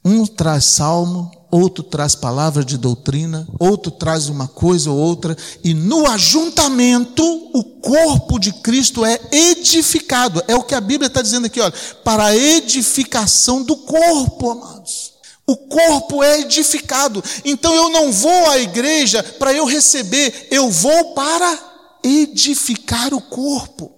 [0.04, 5.72] Um traz salmo, outro traz palavra de doutrina, outro traz uma coisa ou outra, e
[5.72, 10.42] no ajuntamento o corpo de Cristo é edificado.
[10.48, 15.14] É o que a Bíblia está dizendo aqui, olha, para a edificação do corpo, amados.
[15.46, 17.22] O corpo é edificado.
[17.44, 21.58] Então eu não vou à igreja para eu receber, eu vou para
[22.02, 23.84] edificar o corpo.
[23.84, 23.92] O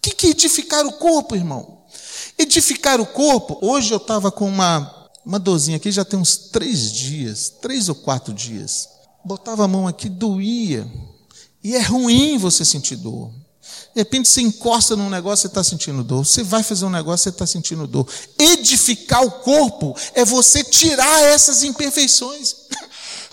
[0.00, 1.82] que é edificar o corpo, irmão?
[2.38, 4.97] Edificar o corpo, hoje eu estava com uma
[5.28, 8.88] uma dorzinha aqui já tem uns três dias, três ou quatro dias.
[9.22, 10.90] Botava a mão aqui, doía.
[11.62, 13.30] E é ruim você sentir dor.
[13.94, 16.24] De repente você encosta num negócio, você está sentindo dor.
[16.24, 18.08] Você vai fazer um negócio, você está sentindo dor.
[18.38, 22.56] Edificar o corpo é você tirar essas imperfeições.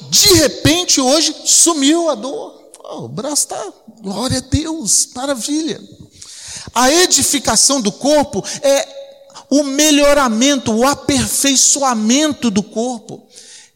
[0.09, 2.71] De repente, hoje, sumiu a dor.
[2.83, 5.81] Oh, o braço está, glória a Deus, maravilha.
[6.73, 8.94] A edificação do corpo é
[9.59, 13.25] o melhoramento, o aperfeiçoamento do corpo.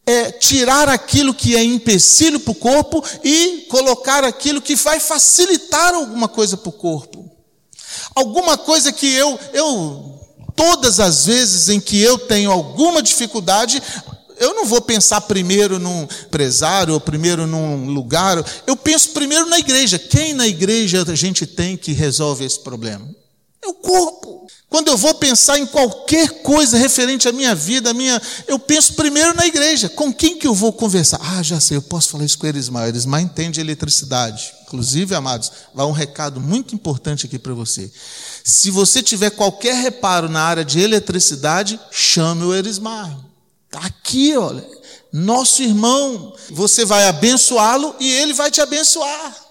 [0.06, 5.94] É tirar aquilo que é empecilho para o corpo e colocar aquilo que vai facilitar
[5.94, 7.30] alguma coisa para o corpo.
[8.16, 10.20] Alguma coisa que eu, eu,
[10.56, 13.82] todas as vezes em que eu tenho alguma dificuldade,
[14.40, 19.60] eu não vou pensar primeiro num empresário ou primeiro num lugar, eu penso primeiro na
[19.60, 20.00] igreja.
[20.00, 23.08] Quem na igreja a gente tem que resolve esse problema?
[23.64, 24.39] É o corpo.
[24.70, 28.94] Quando eu vou pensar em qualquer coisa referente à minha vida, à minha, eu penso
[28.94, 29.90] primeiro na igreja.
[29.90, 31.20] Com quem que eu vou conversar?
[31.24, 32.88] Ah, já sei, eu posso falar isso com Erismar.
[32.88, 34.54] Erismar entende eletricidade.
[34.68, 37.92] Inclusive, amados, vai um recado muito importante aqui para você.
[38.44, 43.18] Se você tiver qualquer reparo na área de eletricidade, chame o Erismar.
[43.66, 44.64] Está aqui, olha.
[45.12, 49.49] Nosso irmão, você vai abençoá-lo e ele vai te abençoar.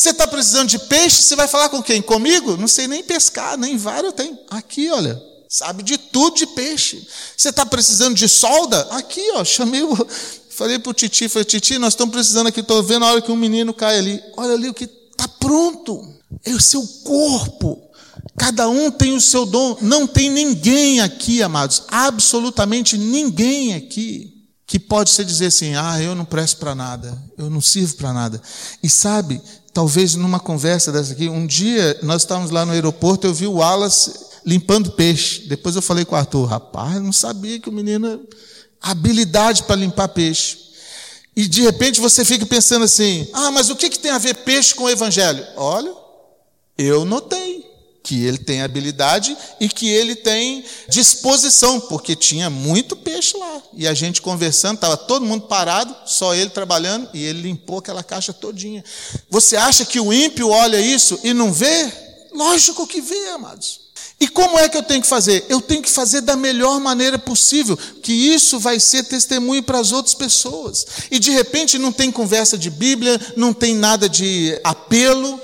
[0.00, 1.22] Você está precisando de peixe?
[1.22, 2.00] Você vai falar com quem?
[2.00, 2.56] Comigo?
[2.56, 4.38] Não sei nem pescar, nem vara eu tenho.
[4.48, 5.22] Aqui, olha.
[5.46, 7.06] Sabe de tudo de peixe.
[7.36, 8.80] Você está precisando de solda?
[8.92, 9.44] Aqui, ó.
[9.44, 9.94] Chamei o.
[10.48, 13.32] Falei para o Titi, falei, Titi, nós estamos precisando aqui, estou vendo a hora que
[13.32, 14.22] um menino cai ali.
[14.36, 16.06] Olha ali o que está pronto.
[16.44, 17.80] É o seu corpo.
[18.38, 19.76] Cada um tem o seu dom.
[19.82, 21.82] Não tem ninguém aqui, amados.
[21.88, 27.50] Absolutamente ninguém aqui que pode se dizer assim: ah, eu não presto para nada, eu
[27.50, 28.40] não sirvo para nada.
[28.80, 33.34] E sabe, talvez numa conversa dessa aqui, um dia nós estávamos lá no aeroporto, eu
[33.34, 34.12] vi o Wallace
[34.44, 35.42] limpando peixe.
[35.48, 38.20] Depois eu falei com o Arthur, rapaz, não sabia que o menino
[38.80, 40.58] habilidade para limpar peixe.
[41.36, 44.34] E de repente você fica pensando assim: ah, mas o que, que tem a ver
[44.34, 45.44] peixe com o evangelho?
[45.56, 45.92] Olha,
[46.76, 47.59] eu notei
[48.02, 53.62] que ele tem habilidade e que ele tem disposição, porque tinha muito peixe lá.
[53.74, 58.02] E a gente conversando, estava todo mundo parado, só ele trabalhando, e ele limpou aquela
[58.02, 58.82] caixa todinha.
[59.28, 61.92] Você acha que o ímpio olha isso e não vê?
[62.32, 63.90] Lógico que vê, amados.
[64.20, 65.46] E como é que eu tenho que fazer?
[65.48, 69.92] Eu tenho que fazer da melhor maneira possível, que isso vai ser testemunho para as
[69.92, 70.86] outras pessoas.
[71.10, 75.40] E de repente não tem conversa de Bíblia, não tem nada de apelo,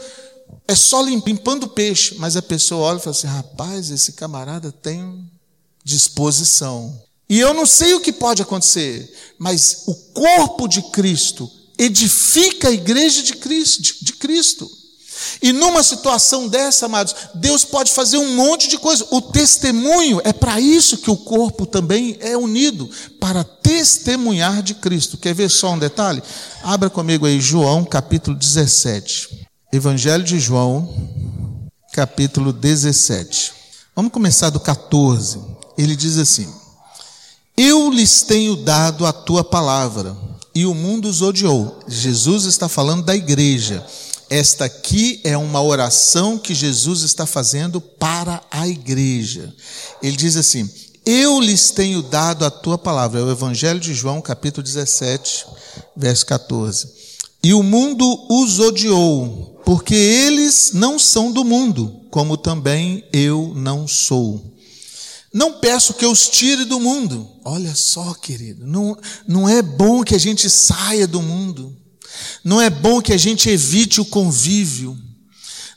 [0.68, 5.30] é só limpando peixe, mas a pessoa olha e fala assim: rapaz, esse camarada tem
[5.84, 7.00] disposição.
[7.28, 12.72] E eu não sei o que pode acontecer, mas o corpo de Cristo edifica a
[12.72, 13.82] igreja de Cristo.
[13.82, 14.70] De, de Cristo.
[15.40, 19.06] E numa situação dessa, amados, Deus pode fazer um monte de coisa.
[19.10, 25.16] O testemunho é para isso que o corpo também é unido para testemunhar de Cristo.
[25.16, 26.22] Quer ver só um detalhe?
[26.62, 29.45] Abra comigo aí João capítulo 17.
[29.76, 30.88] Evangelho de João,
[31.92, 33.52] capítulo 17.
[33.94, 35.38] Vamos começar do 14.
[35.76, 36.50] Ele diz assim:
[37.54, 40.16] Eu lhes tenho dado a tua palavra,
[40.54, 41.78] e o mundo os odiou.
[41.86, 43.84] Jesus está falando da igreja.
[44.30, 49.54] Esta aqui é uma oração que Jesus está fazendo para a igreja.
[50.02, 50.70] Ele diz assim:
[51.04, 53.20] Eu lhes tenho dado a tua palavra.
[53.20, 55.44] É o Evangelho de João, capítulo 17,
[55.94, 56.95] verso 14.
[57.46, 63.86] E o mundo os odiou, porque eles não são do mundo, como também eu não
[63.86, 64.58] sou.
[65.32, 67.24] Não peço que os tire do mundo.
[67.44, 71.72] Olha só, querido, não, não é bom que a gente saia do mundo.
[72.42, 74.98] Não é bom que a gente evite o convívio.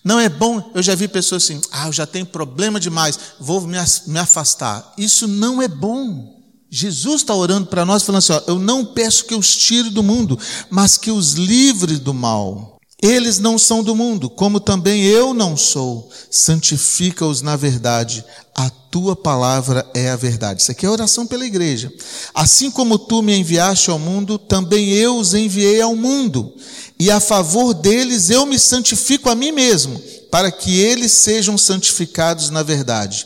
[0.03, 3.61] Não é bom, eu já vi pessoas assim, ah, eu já tenho problema demais, vou
[3.61, 4.91] me afastar.
[4.97, 6.38] Isso não é bom.
[6.71, 10.03] Jesus está orando para nós, falando assim: ó, eu não peço que os tire do
[10.03, 10.37] mundo,
[10.69, 12.79] mas que os livre do mal.
[13.01, 16.09] Eles não são do mundo, como também eu não sou.
[16.29, 18.25] Santifica-os na verdade.
[18.53, 20.61] A tua palavra é a verdade.
[20.61, 21.89] Isso aqui é oração pela igreja.
[22.33, 26.53] Assim como tu me enviaste ao mundo, também eu os enviei ao mundo.
[26.99, 29.97] E a favor deles eu me santifico a mim mesmo,
[30.29, 33.25] para que eles sejam santificados na verdade.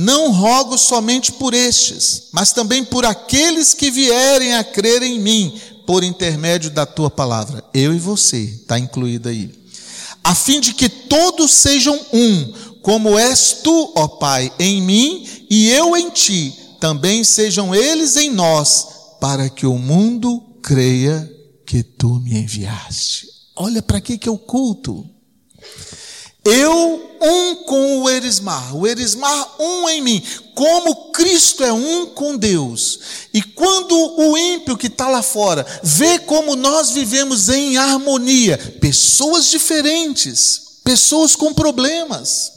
[0.00, 5.60] Não rogo somente por estes, mas também por aqueles que vierem a crer em mim
[5.84, 7.64] por intermédio da tua palavra.
[7.74, 9.52] Eu e você, está incluído aí.
[10.22, 15.68] A fim de que todos sejam um, como és tu, ó Pai, em mim e
[15.70, 18.86] eu em ti, também sejam eles em nós,
[19.20, 21.28] para que o mundo creia
[21.66, 23.26] que tu me enviaste.
[23.56, 25.04] Olha para que que é o culto.
[26.50, 30.22] Eu um com o Erismar, o Erismar um em mim,
[30.54, 33.00] como Cristo é um com Deus.
[33.34, 39.46] E quando o ímpio que está lá fora vê como nós vivemos em harmonia, pessoas
[39.46, 42.52] diferentes, pessoas com problemas,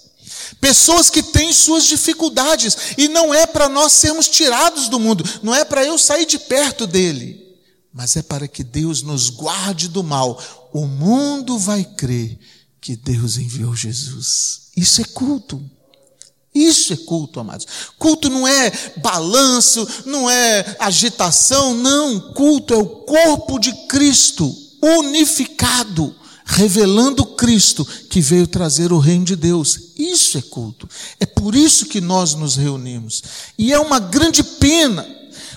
[0.59, 5.53] pessoas que têm suas dificuldades, e não é para nós sermos tirados do mundo, não
[5.53, 7.57] é para eu sair de perto dele,
[7.93, 10.41] mas é para que Deus nos guarde do mal.
[10.71, 12.39] O mundo vai crer
[12.81, 14.71] que Deus enviou Jesus.
[14.75, 15.61] Isso é culto.
[16.53, 17.65] Isso é culto, amados.
[17.97, 22.33] Culto não é balanço, não é agitação, não.
[22.33, 26.13] Culto é o corpo de Cristo unificado,
[26.43, 29.91] revelando Cristo que veio trazer o reino de Deus.
[29.95, 30.89] Isso é culto.
[31.19, 33.23] É por isso que nós nos reunimos.
[33.57, 35.07] E é uma grande pena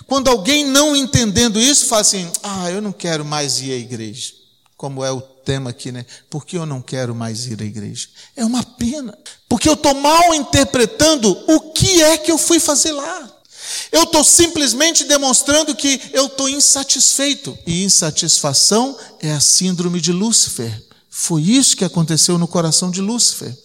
[0.06, 4.34] quando alguém não entendendo isso fala assim: "Ah, eu não quero mais ir à igreja"
[4.76, 6.04] como é o tema aqui, né?
[6.30, 8.08] Porque eu não quero mais ir à igreja.
[8.34, 9.16] É uma pena,
[9.48, 13.30] porque eu estou mal interpretando o que é que eu fui fazer lá.
[13.90, 17.56] Eu estou simplesmente demonstrando que eu estou insatisfeito.
[17.66, 20.82] E insatisfação é a síndrome de Lúcifer.
[21.08, 23.56] Foi isso que aconteceu no coração de Lúcifer.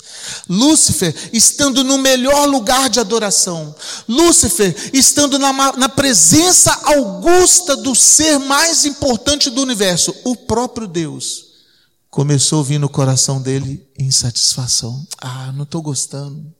[0.47, 3.73] Lúcifer estando no melhor lugar de adoração,
[4.07, 11.45] Lúcifer estando na, na, presença augusta do ser mais importante do universo, o próprio Deus,
[12.09, 15.07] começou a vir no coração dele insatisfação.
[15.19, 16.53] Ah, não estou gostando.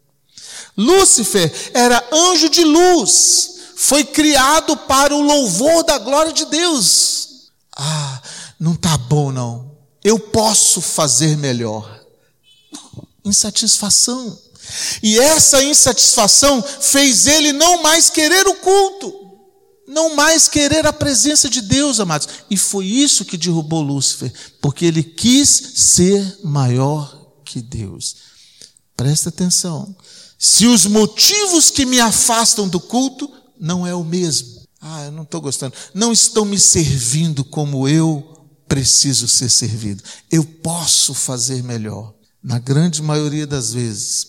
[0.78, 7.50] Lúcifer era anjo de luz, foi criado para o louvor da glória de Deus.
[7.76, 8.22] Ah,
[8.60, 9.70] não está bom não
[10.04, 12.00] eu posso fazer melhor.
[13.24, 14.38] Insatisfação.
[15.02, 19.19] E essa insatisfação fez ele não mais querer o culto,
[19.90, 22.28] não mais querer a presença de Deus, amados.
[22.48, 24.32] E foi isso que derrubou Lúcifer,
[24.62, 28.16] porque ele quis ser maior que Deus.
[28.96, 29.96] Presta atenção.
[30.38, 35.24] Se os motivos que me afastam do culto não é o mesmo, Ah, eu não
[35.24, 35.74] estou gostando.
[35.94, 40.02] Não estão me servindo como eu preciso ser servido.
[40.32, 42.14] Eu posso fazer melhor.
[42.42, 44.28] Na grande maioria das vezes,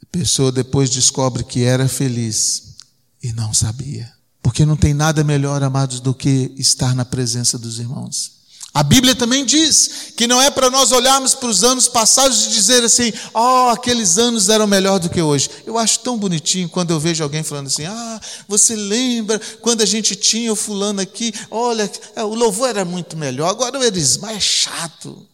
[0.00, 2.76] a pessoa depois descobre que era feliz
[3.20, 4.17] e não sabia.
[4.58, 8.32] Porque não tem nada melhor, amados, do que estar na presença dos irmãos.
[8.74, 12.50] A Bíblia também diz que não é para nós olharmos para os anos passados e
[12.50, 15.48] dizer assim, oh, aqueles anos eram melhor do que hoje.
[15.64, 19.86] Eu acho tão bonitinho quando eu vejo alguém falando assim, ah, você lembra quando a
[19.86, 24.34] gente tinha o fulano aqui, olha, é, o louvor era muito melhor, agora o Erismar
[24.34, 25.24] é chato.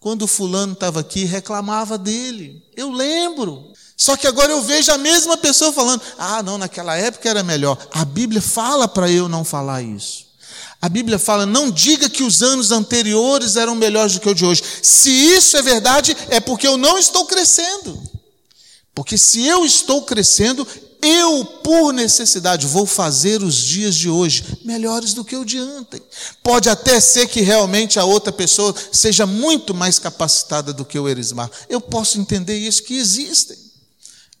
[0.00, 2.62] Quando o fulano estava aqui, reclamava dele.
[2.74, 3.73] Eu lembro.
[3.96, 7.78] Só que agora eu vejo a mesma pessoa falando, ah, não, naquela época era melhor.
[7.92, 10.24] A Bíblia fala para eu não falar isso.
[10.84, 14.44] A Bíblia fala: não diga que os anos anteriores eram melhores do que o de
[14.44, 14.62] hoje.
[14.82, 17.98] Se isso é verdade, é porque eu não estou crescendo.
[18.94, 20.66] Porque se eu estou crescendo,
[21.00, 26.02] eu, por necessidade, vou fazer os dias de hoje melhores do que o de ontem.
[26.42, 31.08] Pode até ser que realmente a outra pessoa seja muito mais capacitada do que o
[31.08, 31.50] Erismar.
[31.68, 33.63] Eu posso entender isso, que existem.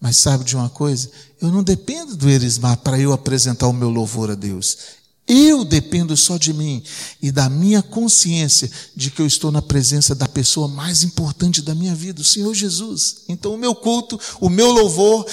[0.04, 1.10] Mas sabe de uma coisa?
[1.40, 4.76] Eu não dependo do Erismar para eu apresentar o meu louvor a Deus.
[5.26, 6.84] Eu dependo só de mim
[7.22, 11.74] e da minha consciência de que eu estou na presença da pessoa mais importante da
[11.74, 13.22] minha vida, o Senhor Jesus.
[13.30, 15.26] Então, o meu culto, o meu louvor,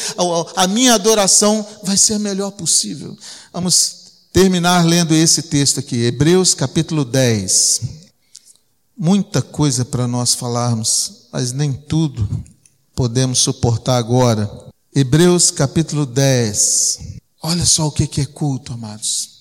[0.56, 3.18] a minha adoração vai ser a melhor possível.
[3.52, 3.96] Vamos
[4.32, 7.82] terminar lendo esse texto aqui, Hebreus capítulo 10.
[8.98, 12.26] Muita coisa para nós falarmos, mas nem tudo
[12.96, 14.50] podemos suportar agora.
[14.94, 17.20] Hebreus capítulo 10.
[17.44, 19.32] Olha só o que é culto, amados.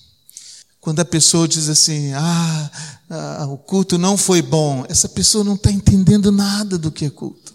[0.79, 2.71] Quando a pessoa diz assim, ah,
[3.09, 7.09] ah, o culto não foi bom, essa pessoa não está entendendo nada do que é
[7.09, 7.53] culto.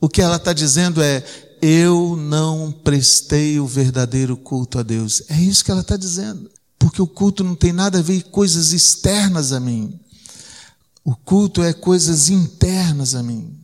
[0.00, 1.22] O que ela está dizendo é,
[1.60, 5.22] eu não prestei o verdadeiro culto a Deus.
[5.28, 6.50] É isso que ela está dizendo.
[6.78, 9.98] Porque o culto não tem nada a ver com coisas externas a mim.
[11.04, 13.58] O culto é coisas internas a mim.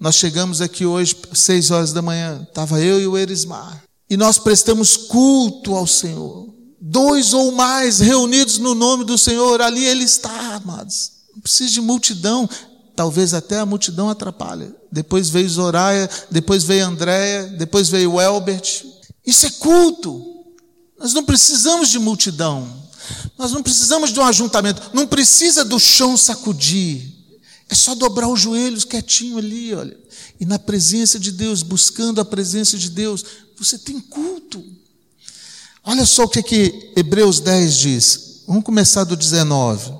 [0.00, 3.84] Nós chegamos aqui hoje, seis horas da manhã, estava eu e o Erismar.
[4.08, 9.84] E nós prestamos culto ao Senhor dois ou mais reunidos no nome do Senhor, ali
[9.84, 11.12] Ele está, amados.
[11.34, 12.48] Não precisa de multidão,
[12.96, 14.74] talvez até a multidão atrapalhe.
[14.90, 18.84] Depois veio Zoraia, depois veio Andréia, depois veio Elbert.
[19.26, 20.24] Isso é culto.
[20.98, 22.66] Nós não precisamos de multidão.
[23.38, 24.90] Nós não precisamos de um ajuntamento.
[24.94, 27.19] Não precisa do chão sacudir.
[27.70, 29.96] É só dobrar os joelhos quietinho ali, olha.
[30.40, 33.24] E na presença de Deus, buscando a presença de Deus,
[33.56, 34.64] você tem culto.
[35.84, 38.20] Olha só o que, que Hebreus 10 diz.
[38.48, 39.92] Vamos começar do 19.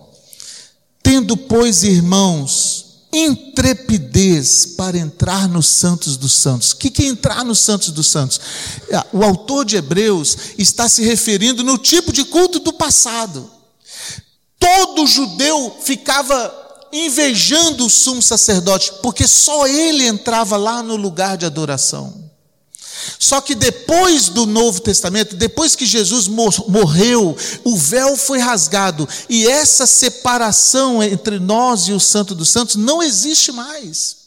[1.00, 6.72] Tendo, pois, irmãos, intrepidez para entrar nos santos dos santos.
[6.72, 8.40] O que é entrar nos santos dos santos?
[8.88, 13.48] É, o autor de Hebreus está se referindo no tipo de culto do passado.
[14.58, 16.59] Todo judeu ficava
[16.92, 22.30] invejando o sumo sacerdote, porque só ele entrava lá no lugar de adoração.
[23.18, 29.46] Só que depois do Novo Testamento, depois que Jesus morreu, o véu foi rasgado e
[29.46, 34.19] essa separação entre nós e o Santo dos Santos não existe mais.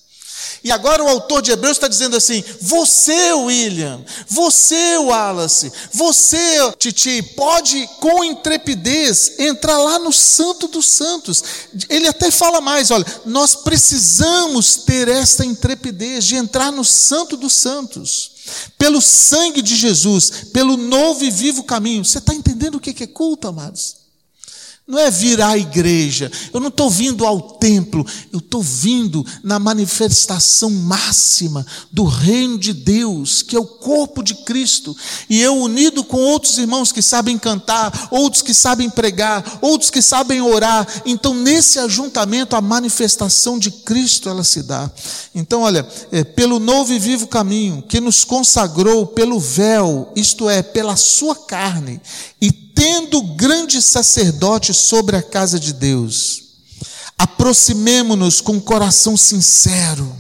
[0.64, 7.22] E agora o autor de Hebreus está dizendo assim: você, William, você, Wallace, você, Titi,
[7.36, 11.44] pode com intrepidez entrar lá no Santo dos Santos.
[11.90, 17.54] Ele até fala mais: olha, nós precisamos ter esta intrepidez de entrar no Santo dos
[17.54, 18.32] Santos.
[18.78, 22.04] Pelo sangue de Jesus, pelo novo e vivo caminho.
[22.04, 24.03] Você está entendendo o que é culto, amados?
[24.86, 26.30] Não é vir à igreja.
[26.54, 28.06] Eu não estou vindo ao templo.
[28.34, 34.36] Eu estou vindo na manifestação máxima do reino de Deus, que é o corpo de
[34.44, 34.94] Cristo.
[35.30, 40.02] E eu, unido com outros irmãos que sabem cantar, outros que sabem pregar, outros que
[40.02, 40.86] sabem orar.
[41.06, 44.92] Então, nesse ajuntamento, a manifestação de Cristo ela se dá.
[45.34, 50.62] Então, olha, é, pelo novo e vivo caminho que nos consagrou pelo véu, isto é,
[50.62, 52.02] pela sua carne,
[52.42, 56.44] e tendo grande sacerdote sobre a casa de Deus,
[57.18, 60.16] aproximemo-nos com coração sincero,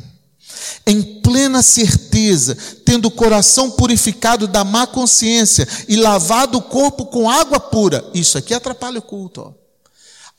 [0.86, 7.30] em plena certeza, tendo o coração purificado da má consciência e lavado o corpo com
[7.30, 8.04] água pura.
[8.14, 9.42] Isso aqui atrapalha o culto.
[9.42, 9.64] Ó.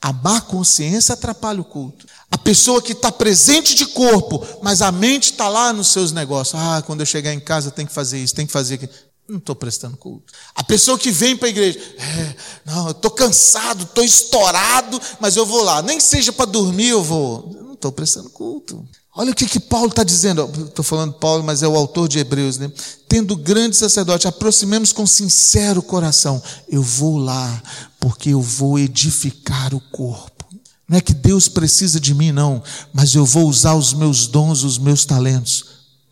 [0.01, 2.05] A má consciência atrapalha o culto.
[2.29, 6.61] A pessoa que está presente de corpo, mas a mente está lá nos seus negócios.
[6.61, 8.91] Ah, quando eu chegar em casa tem que fazer isso, tem que fazer aquilo.
[9.27, 10.31] Não estou prestando culto.
[10.53, 15.35] A pessoa que vem para a igreja, é, não, eu estou cansado, estou estourado, mas
[15.35, 15.81] eu vou lá.
[15.81, 17.51] Nem seja para dormir, eu vou.
[17.59, 18.87] Não estou prestando culto.
[19.15, 20.47] Olha o que, que Paulo está dizendo.
[20.67, 22.71] Estou falando Paulo, mas é o autor de Hebreus, né?
[23.07, 26.41] Tendo grande sacerdote, aproximemos com sincero coração.
[26.67, 27.63] Eu vou lá,
[27.99, 30.45] porque eu vou edificar o corpo.
[30.87, 32.61] Não é que Deus precisa de mim, não,
[32.93, 35.65] mas eu vou usar os meus dons, os meus talentos,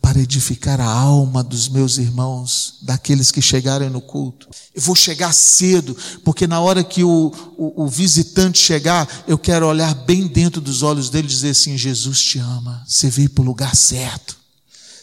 [0.04, 4.46] para edificar a alma dos meus irmãos, daqueles que chegarem no culto.
[4.74, 9.66] Eu vou chegar cedo, porque na hora que o, o, o visitante chegar, eu quero
[9.66, 13.40] olhar bem dentro dos olhos dele e dizer assim: Jesus te ama, você veio para
[13.40, 14.36] o lugar certo.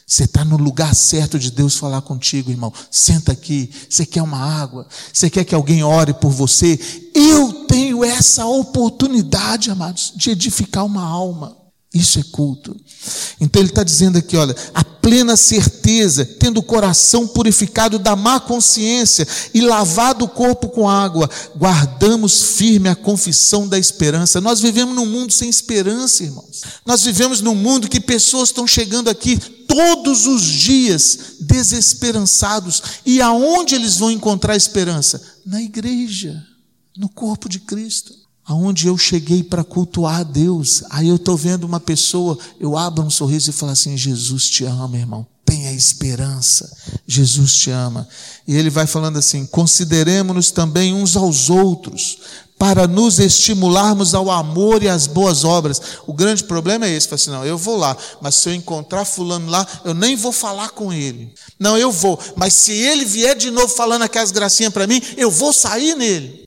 [0.06, 2.72] Você está no lugar certo de Deus falar contigo, irmão.
[2.91, 3.72] Senta aqui.
[3.89, 4.86] Você quer uma água?
[5.12, 6.80] Você quer que alguém ore por você?
[7.16, 11.58] Eu tenho essa oportunidade, amados, de edificar uma alma.
[11.93, 12.75] Isso é culto.
[13.39, 18.39] Então ele está dizendo aqui: olha, a plena certeza, tendo o coração purificado da má
[18.39, 24.39] consciência e lavado o corpo com água, guardamos firme a confissão da esperança.
[24.39, 26.61] Nós vivemos num mundo sem esperança, irmãos.
[26.85, 29.37] Nós vivemos num mundo que pessoas estão chegando aqui
[29.67, 32.81] todos os dias desesperançados.
[33.05, 35.21] E aonde eles vão encontrar esperança?
[35.45, 36.41] Na igreja,
[36.95, 40.83] no corpo de Cristo aonde eu cheguei para cultuar a Deus.
[40.89, 44.65] Aí eu estou vendo uma pessoa, eu abro um sorriso e falo assim: Jesus te
[44.65, 45.25] ama, irmão.
[45.45, 46.71] Tenha esperança.
[47.05, 48.07] Jesus te ama.
[48.47, 52.19] E ele vai falando assim: consideremos-nos também uns aos outros,
[52.57, 55.81] para nos estimularmos ao amor e às boas obras.
[56.05, 59.03] O grande problema é esse: fala assim, não, eu vou lá, mas se eu encontrar
[59.03, 61.33] Fulano lá, eu nem vou falar com ele.
[61.59, 65.31] Não, eu vou, mas se ele vier de novo falando aquelas gracinhas para mim, eu
[65.31, 66.41] vou sair nele.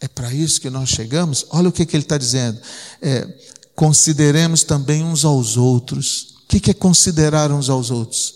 [0.00, 1.46] É para isso que nós chegamos?
[1.50, 2.60] Olha o que, que ele está dizendo.
[3.00, 3.26] É,
[3.74, 6.36] consideremos também uns aos outros.
[6.44, 8.34] O que, que é considerar uns aos outros?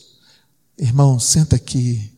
[0.79, 2.13] Irmão, senta aqui.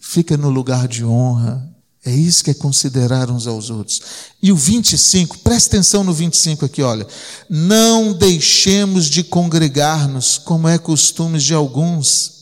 [0.00, 1.74] Fica no lugar de honra.
[2.04, 4.00] É isso que é considerar uns aos outros.
[4.40, 7.04] E o 25, presta atenção no 25 aqui, olha.
[7.50, 12.36] Não deixemos de congregar-nos, como é costume de alguns.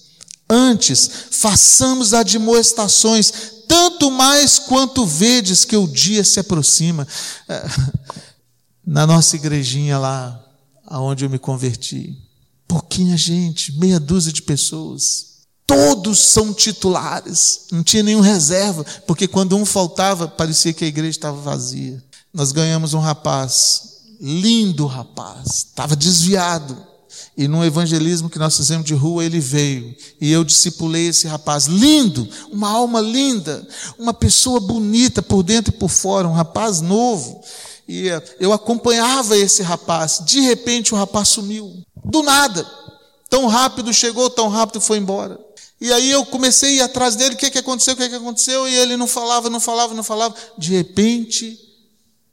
[0.51, 3.33] Antes, façamos admoestações,
[3.67, 7.07] tanto mais quanto vedes que o dia se aproxima.
[7.49, 7.65] É,
[8.87, 10.43] na nossa igrejinha lá,
[10.87, 12.17] aonde eu me converti,
[12.69, 15.35] pouquinha gente, meia dúzia de pessoas.
[15.67, 21.11] Todos são titulares, não tinha nenhum reserva, porque quando um faltava, parecia que a igreja
[21.11, 22.05] estava vazia.
[22.33, 26.94] Nós ganhamos um rapaz, lindo rapaz, estava desviado
[27.37, 29.95] e no evangelismo que nós fizemos de rua, ele veio.
[30.21, 31.67] E eu discipulei esse rapaz.
[31.67, 33.67] Lindo, uma alma linda,
[33.99, 37.43] uma pessoa bonita por dentro e por fora, um rapaz novo.
[37.89, 40.23] E eh, eu acompanhava esse rapaz.
[40.25, 41.73] De repente o rapaz sumiu.
[42.05, 42.65] Do nada.
[43.29, 45.39] Tão rápido chegou, tão rápido foi embora.
[45.81, 48.15] E aí eu comecei a ir atrás dele, o que, que aconteceu, o que, que
[48.15, 48.69] aconteceu?
[48.69, 50.35] E ele não falava, não falava, não falava.
[50.57, 51.59] De repente,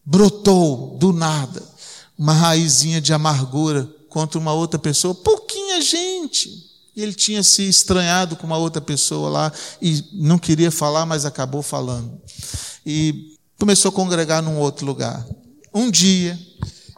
[0.06, 1.72] brotou do nada
[2.18, 6.70] uma raizinha de amargura contra uma outra pessoa, pouquinha gente.
[6.96, 11.64] Ele tinha se estranhado com uma outra pessoa lá e não queria falar, mas acabou
[11.64, 12.22] falando.
[12.86, 15.26] E começou a congregar num outro lugar.
[15.74, 16.38] Um dia,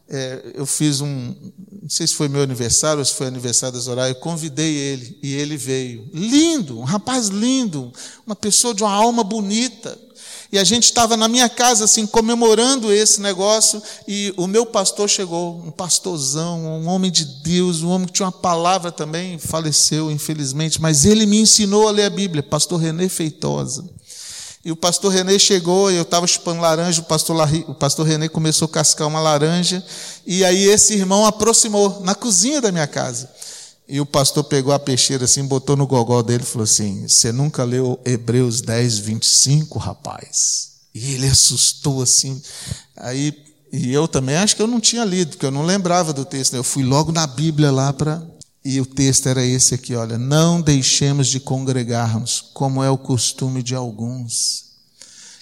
[0.09, 1.35] é, eu fiz um,
[1.83, 5.19] não sei se foi meu aniversário ou se foi aniversário da Zoraia, eu convidei ele
[5.21, 6.09] e ele veio.
[6.11, 7.93] Lindo, um rapaz lindo,
[8.25, 9.95] uma pessoa de uma alma bonita.
[10.53, 15.09] E a gente estava na minha casa, assim, comemorando esse negócio, e o meu pastor
[15.09, 20.11] chegou, um pastorzão, um homem de Deus, um homem que tinha uma palavra também, faleceu,
[20.11, 23.83] infelizmente, mas ele me ensinou a ler a Bíblia, pastor René Feitosa.
[24.63, 27.35] E o pastor René chegou, e eu estava chupando laranja, o pastor,
[27.67, 29.83] o pastor René começou a cascar uma laranja,
[30.23, 33.27] e aí esse irmão aproximou, na cozinha da minha casa.
[33.93, 37.31] E o pastor pegou a peixeira assim, botou no gogó dele e falou assim: Você
[37.31, 40.71] nunca leu Hebreus 10, 25, rapaz?
[40.95, 42.41] E ele assustou assim.
[42.97, 43.31] Aí,
[43.71, 46.55] e eu também acho que eu não tinha lido, porque eu não lembrava do texto.
[46.55, 48.27] Eu fui logo na Bíblia lá para.
[48.65, 53.61] E o texto era esse aqui: olha, não deixemos de congregarmos, como é o costume
[53.61, 54.71] de alguns.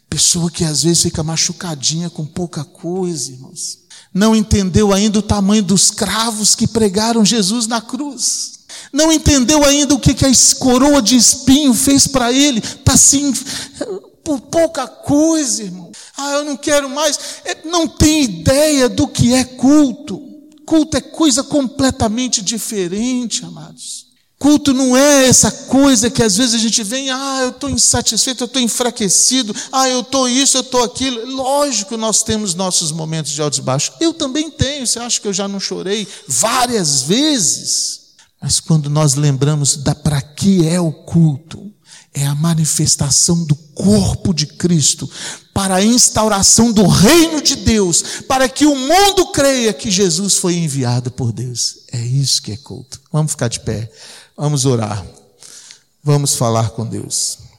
[0.10, 3.81] Pessoa que às vezes fica machucadinha com pouca coisa, irmãos
[4.14, 8.60] não entendeu ainda o tamanho dos cravos que pregaram Jesus na cruz.
[8.92, 12.60] Não entendeu ainda o que, a coroa de espinho fez para ele.
[12.60, 13.34] Está assim,
[14.24, 15.92] por pouca coisa, irmão.
[16.18, 17.18] Ah, eu não quero mais.
[17.46, 20.22] É, não tem ideia do que é culto.
[20.66, 24.11] Culto é coisa completamente diferente, amados.
[24.42, 28.42] Culto não é essa coisa que às vezes a gente vem, ah, eu estou insatisfeito,
[28.42, 31.30] eu estou enfraquecido, ah, eu estou isso, eu estou aquilo.
[31.30, 33.94] Lógico, nós temos nossos momentos de altos e baixos.
[34.02, 38.00] Eu também tenho, você acha que eu já não chorei várias vezes?
[38.42, 41.72] Mas quando nós lembramos da para que é o culto,
[42.12, 45.08] é a manifestação do corpo de Cristo,
[45.54, 50.56] para a instauração do reino de Deus, para que o mundo creia que Jesus foi
[50.56, 51.82] enviado por Deus.
[51.92, 53.00] É isso que é culto.
[53.12, 53.92] Vamos ficar de pé,
[54.42, 55.06] vamos orar,
[56.04, 57.51] vamos falar com Deus.